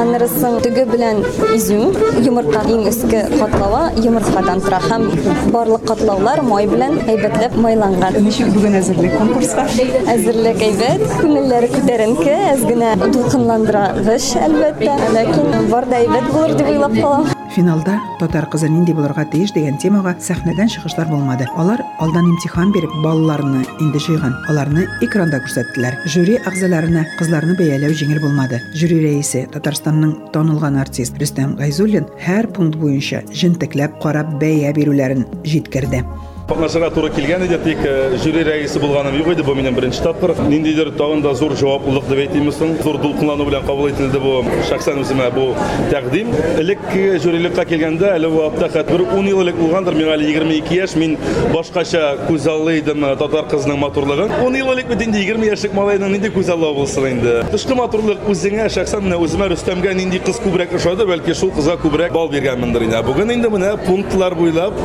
аннарысын 0.00 0.60
теге 0.64 0.86
белән 0.88 1.22
изү, 1.54 1.92
йомырка 2.24 2.64
иң 2.70 2.86
өске 2.90 3.24
катлава 3.36 3.90
йомыркадан 3.96 4.60
тора 4.64 4.80
һәм 4.86 5.08
барлык 5.54 5.86
катлаулар 5.88 6.42
май 6.46 6.66
белән 6.70 6.98
әйбәтләп 7.26 7.56
майланган. 7.60 8.18
Ничек 8.22 8.52
бүген 8.54 8.76
әзерлек 8.78 9.16
конкурска? 9.18 9.64
Әзерлек 10.12 10.60
әйбәт, 10.62 11.06
күңелләре 11.20 11.70
күтәренке, 11.72 12.34
әз 12.52 12.62
генә 12.66 12.92
дулкынландыргыч 13.02 14.28
әлбәттә, 14.46 14.98
ләкин 15.16 15.72
бар 15.72 15.88
да 15.90 16.02
әйбәт 16.04 16.30
булыр 16.32 16.54
дип 16.60 16.70
уйлап 16.74 16.94
калам. 17.00 17.32
Финалда 17.56 17.94
татар 18.20 18.44
кызы 18.52 18.68
нинди 18.68 18.92
булырга 18.92 19.24
тиеш 19.32 19.54
дигән 19.54 19.78
темага 19.80 20.12
сәхнәдән 20.20 20.68
чыгышлар 20.74 21.08
булмады. 21.08 21.46
Алар 21.56 21.80
алдан 22.04 22.28
имтихан 22.28 22.72
биреп 22.74 22.92
балларны 23.00 23.62
инде 23.80 24.02
җыйган. 24.02 24.34
Аларны 24.52 24.84
экранда 25.00 25.40
күрсәттеләр. 25.40 25.96
Жюри 26.04 26.36
әгъзаларына 26.42 27.06
кызларны 27.16 27.56
бәяләү 27.56 27.96
җиңел 27.96 28.20
булмады. 28.26 28.60
Жюри 28.76 29.00
рәисе 29.06 29.46
Татарстанның 29.56 30.16
танылган 30.36 30.76
артист 30.84 31.16
Рөстәм 31.22 31.56
Гайзуллин 31.56 32.10
һәр 32.28 32.52
пункт 32.52 32.76
буенча 32.76 33.24
җентекләп 33.32 34.02
карап 34.04 34.36
бәя 34.42 34.76
бирүләрен 34.76 35.24
җиткерде. 35.48 36.04
Катнашырга 36.46 36.92
туры 36.94 37.08
килгән 37.10 37.42
иде, 37.42 37.56
тик 37.58 37.80
жюри 38.22 38.44
рәисе 38.46 38.78
булганым 38.78 39.16
юк 39.18 39.32
иде, 39.32 39.42
бу 39.42 39.56
минем 39.58 39.74
беренче 39.74 39.98
тапкыр. 40.04 40.30
Ниндидер 40.46 40.92
тагын 40.94 41.18
да 41.24 41.32
зур 41.34 41.56
җаваплылык 41.58 42.06
дип 42.06 42.20
әйтимсең, 42.22 42.76
зур 42.84 43.00
дулкынлану 43.02 43.48
белән 43.48 43.64
кабул 43.66 43.88
ителде 43.90 44.20
бу. 44.22 44.44
Шәхсән 44.68 45.02
бу 45.34 45.48
тәкъдим. 45.90 46.30
Элек 46.62 46.78
жюрилыкка 46.94 47.64
килгәндә, 47.66 48.12
әле 48.14 48.30
вакытта 48.30 48.68
хәт 48.76 48.92
бер 48.92 49.02
10 49.10 49.26
ел 49.26 49.40
элек 49.42 49.58
миңа 49.58 50.14
әле 50.14 50.28
22 50.30 50.70
яшь, 50.76 50.94
мин 50.94 51.16
башкача 51.52 52.14
күз 52.28 52.46
аллы 52.46 52.78
идем 52.78 53.02
татар 53.18 53.50
кызының 53.50 53.82
матурлыгын. 53.82 54.30
10 54.38 54.56
ел 54.60 54.72
элек 54.72 54.86
бит 54.86 55.02
инде 55.02 55.24
20 55.26 55.50
яшьлек 55.50 55.74
малайның 55.74 56.14
нинди 56.14 56.30
күз 56.30 56.46
аллы 56.54 56.70
булсын. 56.78 57.50
Тышкы 57.50 57.74
матурлык 57.74 58.22
үзеңә 58.30 58.68
шәхсән 58.70 59.02
менә 59.08 59.18
үземә 59.18 59.50
Рөстәмгә 59.50 59.94
нинди 59.98 60.22
кыз 60.22 60.38
күбрәк 60.44 60.78
ошады, 60.78 61.06
бәлки 61.10 61.34
кызга 61.34 61.74
күбрәк 61.82 62.12
бал 62.14 62.30
биргәнмендер 62.30 62.86
инде. 62.86 63.02
Бүген 63.02 63.34
инде 63.34 63.48
буйлап 63.50 64.76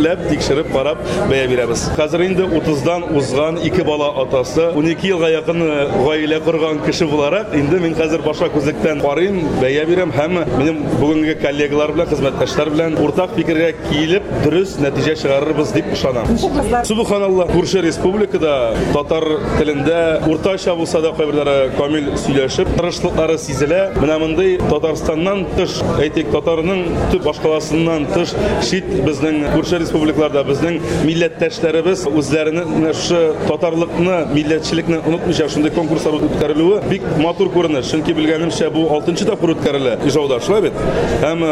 җентекләп 0.00 0.28
тикшереп 0.30 0.70
карап 0.72 1.00
бәя 1.28 1.46
бирәбез. 1.50 1.84
Хәзер 1.96 2.22
инде 2.24 2.46
30дан 2.48 3.04
узган 3.16 3.58
ике 3.64 3.84
бала 3.84 4.10
атасы, 4.22 4.70
12 4.74 5.06
елга 5.08 5.28
якын 5.30 5.60
гаилә 6.06 6.40
корган 6.44 6.80
кеше 6.84 7.06
буларак, 7.06 7.54
инде 7.54 7.80
мин 7.80 7.94
хәзер 7.94 8.22
башка 8.24 8.48
күзлектән 8.54 9.00
карыйм, 9.04 9.40
бәя 9.60 9.84
бирәм 9.88 10.12
һәм 10.14 10.38
минем 10.56 10.82
бүгенге 11.00 11.36
коллегалар 11.40 11.92
белән, 11.92 12.08
хезмәттәшләр 12.12 12.72
белән 12.74 12.98
уртак 13.02 13.34
фикергә 13.36 13.72
килеп, 13.88 14.28
дөрес 14.44 14.76
нәтиҗә 14.80 15.16
чыгарырбыз 15.22 15.74
дип 15.76 15.92
ышанам. 15.94 16.30
Субханалла, 16.88 17.48
күрше 17.52 17.82
республикада 17.84 18.74
татар 18.94 19.26
телендә 19.58 20.00
уртача 20.30 20.74
булса 20.78 21.02
да 21.04 21.12
кайберләре 21.18 21.74
камил 21.76 22.12
сөйләшеп, 22.24 22.72
тырышлыклары 22.78 23.38
сизелә. 23.40 23.82
Менә 24.00 24.18
мондый 24.22 24.56
Татарстаннан 24.70 25.44
тыш, 25.56 25.80
әйтик, 26.00 26.30
татарның 26.34 26.84
төп 27.10 27.24
башкаласыннан 27.26 28.06
тыш 28.12 28.34
шит 28.66 28.86
безнең 29.06 29.42
күрше 29.54 29.80
республикаларда 29.90 30.44
безнең 30.46 30.78
милләттәшләребез 31.06 32.04
үзләренең 32.06 32.84
шу 32.94 33.18
татарлыкны, 33.48 34.20
милләтчелекне 34.30 35.00
онытмыйча 35.02 35.48
шундый 35.50 35.72
конкурслар 35.74 36.20
үткәрелүе 36.20 36.80
бик 36.90 37.06
матур 37.18 37.50
күренеш. 37.50 37.90
Чөнки 37.90 38.14
белгәнемчә 38.14 38.70
бу 38.70 38.86
6нчы 38.90 39.26
тапкыр 39.26 39.54
үткәрелә 39.56 39.96
Ижауда, 40.06 40.38
шулай 40.44 40.68
бит? 40.68 40.78
Һәм 41.24 41.42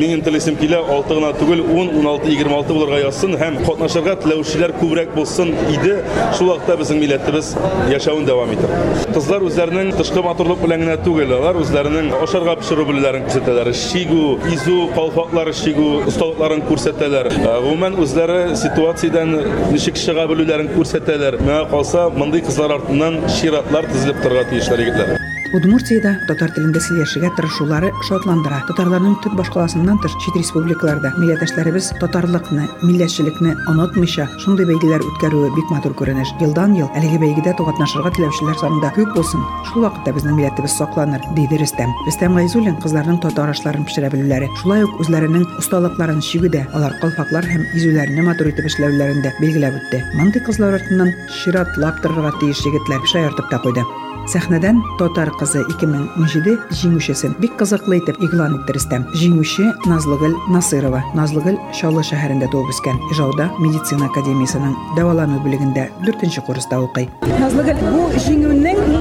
минем 0.00 0.24
телисем 0.26 0.58
килә 0.58 0.80
6 0.96 1.14
гына 1.20 1.32
түгел 1.38 1.62
10, 1.62 1.92
16, 2.00 2.32
26 2.32 2.74
булырга 2.74 3.00
язсын 3.04 3.36
һәм 3.38 3.60
катнашырга 3.66 4.16
теләүчеләр 4.24 4.74
күбрәк 4.80 5.14
булсын 5.14 5.54
иде. 5.70 6.00
Шул 6.38 6.50
вакытта 6.50 6.78
безнең 6.80 7.02
милләтебез 7.04 7.52
яшәвен 7.92 8.26
дәвам 8.26 8.54
итер. 8.56 8.74
Кызлар 9.14 9.46
үзләренең 9.46 9.92
тышкы 10.00 10.24
матурлык 10.26 10.62
белән 10.64 10.86
генә 10.86 10.98
түгел, 11.06 11.36
алар 11.38 11.60
үзләренең 11.62 12.10
ашарга 12.24 12.56
пешерү 12.60 12.86
белән 12.90 13.26
күрсәтәләр. 13.28 13.72
Шигу, 13.76 14.36
изу, 14.52 14.78
калфаклар 14.96 15.52
шигу 15.56 15.86
осталыкларын 16.10 16.64
күрсәтәләр. 16.68 17.30
Гомумән 17.76 17.98
үзләре 18.00 18.36
ситуациядән 18.56 19.34
ничек 19.68 20.00
чыга 20.00 20.24
белүләрен 20.30 20.70
күрсәтәләр. 20.72 21.36
Миңа 21.42 21.66
калса, 21.68 22.06
мондый 22.08 22.40
кызлар 22.48 22.78
артыннан 22.78 23.20
ширатлар 23.36 23.92
тезелеп 23.92 24.24
торырга 24.24 24.48
тиешләр 24.54 24.86
егетләр. 24.86 25.25
Удмуртиядә 25.51 26.13
татар 26.29 26.53
телендә 26.55 26.79
сөйләшергә 26.79 27.29
тырышулары 27.35 27.89
шатландыра. 28.07 28.61
Татарларның 28.69 29.17
төп 29.19 29.33
башкаласыннан 29.35 29.97
тыш 29.99 30.13
чит 30.23 30.37
республикаларда 30.39 31.11
милләттәшләребез 31.17 31.89
татарлыкны, 31.99 32.69
милләтчелекне 32.85 33.57
онытмыйча 33.67 34.29
шундый 34.39 34.69
бәйгеләр 34.69 35.03
үткәрүе 35.03 35.49
бик 35.57 35.73
матур 35.73 35.91
күренеш. 35.99 36.31
Елдан 36.39 36.77
ел 36.79 36.87
әлеге 36.95 37.19
бәйгедә 37.25 37.57
тугатнашырга 37.59 38.13
теләүчеләр 38.15 38.61
санында 38.61 38.93
күп 38.95 39.11
булсын. 39.17 39.43
Шул 39.67 39.83
вакытта 39.83 40.13
безнең 40.15 40.39
милләтебез 40.39 40.77
сакланыр, 40.79 41.25
диде 41.35 41.59
Рөстәм. 41.59 41.91
Рөстәм 42.07 42.39
Гайзуллин 42.39 42.79
кызларның 42.79 43.19
татар 43.25 43.51
ашларын 43.51 43.83
пешерә 43.89 44.13
белүләре, 44.13 44.47
шулай 44.61 44.87
ук 44.87 45.03
үзләренең 45.03 45.43
осталыкларын 45.59 46.23
шигүдә, 46.23 46.63
алар 46.71 46.95
калфаклар 47.03 47.49
һәм 47.51 47.67
изүләрне 47.75 48.23
матур 48.23 48.53
итеп 48.53 48.71
эшләүләрендә 48.71 49.35
билгеләп 49.41 49.81
үтте. 49.81 50.05
Мондый 50.15 50.47
кызлар 50.47 50.79
артыннан 50.79 51.11
чиратлап 51.41 51.99
торырга 51.99 52.31
тиеш 52.39 52.63
егетләр 52.71 53.03
шаяртып 53.11 53.51
та 53.51 53.59
куйды. 53.59 53.83
Сәхнәдән 54.26 54.80
Татар 54.98 55.30
кызы 55.38 55.60
2017 55.70 56.56
җиңүчесен 56.74 57.36
бик 57.38 57.52
кызыклы 57.60 58.00
итеп 58.00 58.18
игълан 58.18 58.56
итте 58.56 58.74
Рөстәм. 58.74 59.04
Җиңүче 59.14 59.68
Назлыгөл 59.86 60.34
Насырова. 60.50 61.04
Назлыгөл 61.14 61.60
Чаллы 61.78 62.02
шәһәрендә 62.08 62.48
туып 62.50 62.72
үскән. 62.74 62.98
Ижауда 63.14 63.46
медицина 63.62 64.08
академиясының 64.10 64.74
дәвалану 64.98 65.38
бүлегендә 65.46 65.86
4нче 66.02 66.42
курста 66.42 66.80
укый. 66.82 67.06
Назлыгөл, 67.38 67.78
бу 67.86 68.08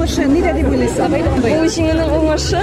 уңышы 0.05 0.25
нидә 0.29 0.51
дип 0.53 0.67
уйлыйсың? 0.69 1.13
Бу 1.41 1.51
җиңүнең 1.73 2.11
уңышы 2.13 2.61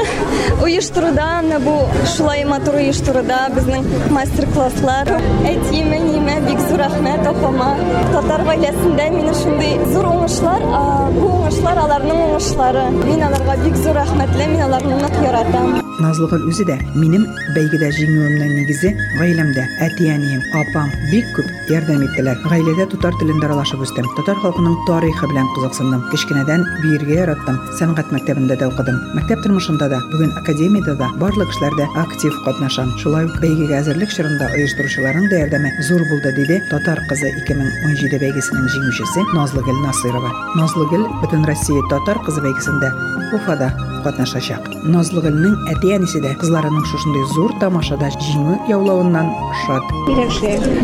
оештыруда, 0.63 1.25
аны 1.41 1.59
бу 1.65 1.75
шулай 2.15 2.45
матур 2.47 2.79
оештыруда 2.79 3.41
безнең 3.57 3.89
мастер-класслар. 4.15 5.11
Әйтиме, 5.51 5.99
ниме, 6.07 6.39
бик 6.47 6.63
зур 6.69 6.85
рәхмәт 6.85 7.27
апама. 7.33 7.73
Татар 8.15 8.47
гаиләсендә 8.47 9.11
мине 9.17 9.35
шундый 9.43 9.75
зур 9.91 10.13
уңышлар, 10.15 10.69
а, 10.71 10.85
бу 11.19 11.33
уңышлар 11.41 11.83
аларның 11.89 12.27
уңышлары. 12.29 12.91
Мин 13.03 13.27
аларга 13.27 13.59
бик 13.65 13.81
зур 13.83 13.99
рәхмәтле, 13.99 14.53
мин 14.55 14.69
аларны 14.69 15.03
нык 15.03 15.19
яратам. 15.27 15.92
Назлыгөл 16.01 16.47
үзе 16.49 16.65
дә 16.69 16.79
минем 16.97 17.27
бәйгедә 17.57 17.91
җиңүемнең 17.99 18.55
нигезе 18.57 18.93
гаиләмдә. 19.19 19.67
Әти-әнием, 19.85 20.41
апам 20.57 20.89
бик 21.11 21.29
күп 21.37 21.51
ярдәм 21.73 22.05
иттеләр. 22.07 22.41
Гаиләдә 22.49 22.89
татар 22.95 23.17
телендә 23.21 23.51
аралашып 23.51 23.85
үстем. 23.85 24.09
Татар 24.17 24.41
халкының 24.41 24.79
тарихы 24.89 25.29
белән 25.29 25.51
кызыксындым. 25.57 26.07
Кечкенәдән 26.15 26.65
биергә 26.81 27.19
яраттым. 27.23 27.61
Сәнгать 27.79 28.13
мәктәбендә 28.15 28.57
дә 28.61 28.71
укыдым. 28.73 29.01
Мәктәп 29.19 29.45
тормышында 29.45 29.91
да, 29.93 30.01
бүген 30.15 30.33
академиядә 30.41 30.97
дә 31.01 31.11
барлык 31.21 31.53
эшләрдә 31.53 31.89
актив 32.01 32.41
катнашам. 32.47 32.93
Шулай 33.03 33.29
ук 33.29 33.37
бәйгегә 33.45 33.83
әзерлек 33.83 34.15
чорында 34.17 34.49
оештыручыларның 34.57 35.29
да 35.33 35.45
ярдәме 35.45 35.75
зур 35.89 36.05
булды, 36.09 36.33
диде 36.37 36.63
Татар 36.71 37.01
кызы 37.09 37.29
2017 37.45 38.19
бәйгесенең 38.23 38.69
җиңүчесе 38.73 39.25
Назлыгөл 39.37 39.81
Насырова. 39.85 40.31
Назлыгөл 40.57 41.05
бөтен 41.23 41.45
Россия 41.49 41.83
татар 41.91 42.21
кызы 42.25 42.43
бәйгесендә 42.45 42.93
Уфада 43.37 43.71
катнашачак. 44.05 44.67
Назлыгөлнең 44.93 45.55
әти-әнисе 45.93 46.21
дә 46.25 46.33
кызларының 46.41 46.85
шушындый 46.89 47.25
зур 47.35 47.53
тамашада 47.61 48.09
җиңү 48.17 48.55
яулавыннан 48.71 49.29
шат. 49.65 49.91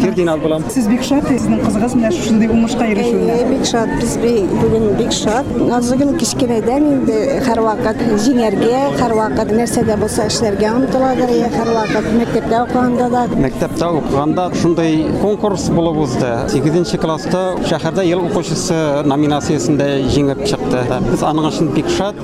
Фердинанд 0.03 0.42
булам. 0.42 0.64
Сез 0.73 0.88
бик 0.90 1.03
шат, 1.07 1.25
сезнең 1.31 1.62
кызыгыз 1.64 1.94
менә 1.97 2.11
шушындый 2.12 2.51
уңышка 2.53 2.88
ирешүенә. 2.92 3.37
Бик 3.49 3.64
шат, 3.68 3.92
без 4.01 4.16
бүген 4.21 4.88
бик 4.99 5.14
шат. 5.16 5.49
Назыгын 5.71 6.12
кичкенәдән 6.21 6.88
инде 6.92 7.18
һәрвакыт 7.47 8.03
җиңәргә, 8.27 8.83
һәрвакыт 9.01 9.53
нәрсәдә 9.57 9.97
булса 10.03 10.29
эшләргә 10.29 10.75
омтыладыр, 10.77 11.33
я 11.38 11.49
һәрвакыт 11.57 12.11
мәктәптә 12.18 12.62
укыганда 12.66 13.09
да. 13.14 13.25
Мәктәптә 13.47 13.90
укыганда 14.01 14.49
шундый 14.61 15.07
конкурс 15.23 15.68
булып 15.73 16.03
узды. 16.05 16.35
8нче 16.53 17.01
класста 17.01 17.42
шәһәрдә 17.64 18.05
ел 18.09 18.27
укучысы 18.29 18.79
номинациясендә 19.09 19.88
җиңеп 20.12 20.44
чыкты. 20.44 20.85
Без 21.09 21.25
аның 21.25 21.49
өчен 21.53 21.73
бик 21.75 21.88
шат, 21.97 22.18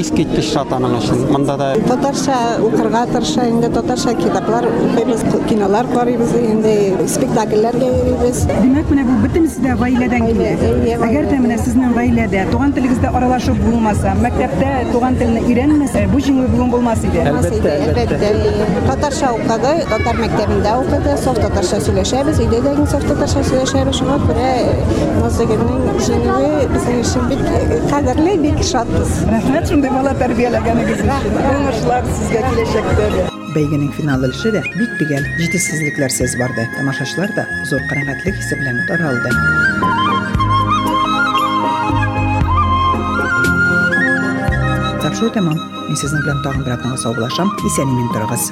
искиткеч 0.00 0.52
шат 0.54 0.72
аның 0.72 0.98
өчен. 1.00 1.24
Монда 1.34 1.56
да 1.60 1.72
Татарча 2.04 2.60
укырга 2.60 3.06
тырыша, 3.06 3.46
инде 3.48 3.68
татарча 3.70 4.12
китаплар 4.14 4.66
укыйбыз, 4.66 5.22
кинолар 5.48 5.86
карыйбыз, 5.88 6.34
инде 6.36 6.74
спектакльләргә 7.08 7.86
йөрибез. 7.88 8.42
Димәк, 8.60 8.90
менә 8.92 9.06
бу 9.08 9.14
бөтенесе 9.22 9.62
дә 9.64 9.72
гаиләдән 9.80 10.26
килә. 10.28 10.50
Әгәр 10.98 11.30
дә 11.30 11.38
менә 11.40 11.56
сезнең 11.62 11.94
гаиләдә 11.96 12.42
туган 12.50 12.74
телегездә 12.76 13.08
аралашып 13.08 13.56
булмаса, 13.64 14.12
мәктәптә 14.20 14.74
туган 14.92 15.16
телне 15.16 15.46
өйрәнмәсә, 15.48 16.04
бу 16.12 16.20
җиңү 16.28 16.50
бүген 16.52 16.74
булмас 16.76 17.06
иде. 17.08 17.24
Әлбәттә, 17.24 17.72
әлбәттә. 17.88 18.84
Татарча 18.90 19.32
укыды, 19.38 19.74
татар 19.94 20.20
мәктәбендә 20.20 20.76
укыды, 20.84 21.16
саф 21.24 21.40
татарча 21.40 21.80
сөйләшәбез, 21.88 22.44
өйдә 22.44 22.60
дә 22.68 22.76
саф 22.84 23.08
татарча 23.08 23.48
сөйләшәбез. 23.48 24.02
Шуңа 24.02 24.20
күрә 24.28 24.52
Назыгынның 25.24 26.00
җиңүе 26.04 26.64
безнең 26.68 26.98
өчен 27.00 27.28
бик 27.30 27.42
кадерле, 27.88 28.34
бик 28.42 28.58
шатбыз. 28.66 29.12
Рәхмәт 29.30 29.70
шундый 29.70 29.92
бала 29.94 30.12
тәрбияләгәнегез 30.20 31.00
өчен. 31.04 31.38
Уңышлар 31.52 31.93
сезгә 31.93 32.41
киләчәктә. 32.49 33.07
дә. 33.13 33.25
Бәйгенең 33.53 33.91
финал 33.93 34.23
өлеше 34.25 34.51
дә 34.53 34.61
бик 34.77 34.91
төгәл, 34.99 35.25
җитешсезлекләрсез 35.37 36.35
барды. 36.37 36.65
Тамашачылар 36.77 37.29
да 37.35 37.45
зур 37.69 37.81
канәгатьлек 37.89 38.35
хисе 38.35 38.55
белән 38.57 38.81
таралды. 38.87 39.29
Тапшыру 45.01 45.29
тәмам. 45.33 45.57
Мин 45.87 45.97
сезнең 45.97 46.25
белән 46.25 46.43
тагын 46.43 46.63
бер 46.65 46.77
атнага 46.77 46.97
саубуллашам. 46.97 47.53
Исән-имин 47.65 48.09
торыгыз. 48.13 48.49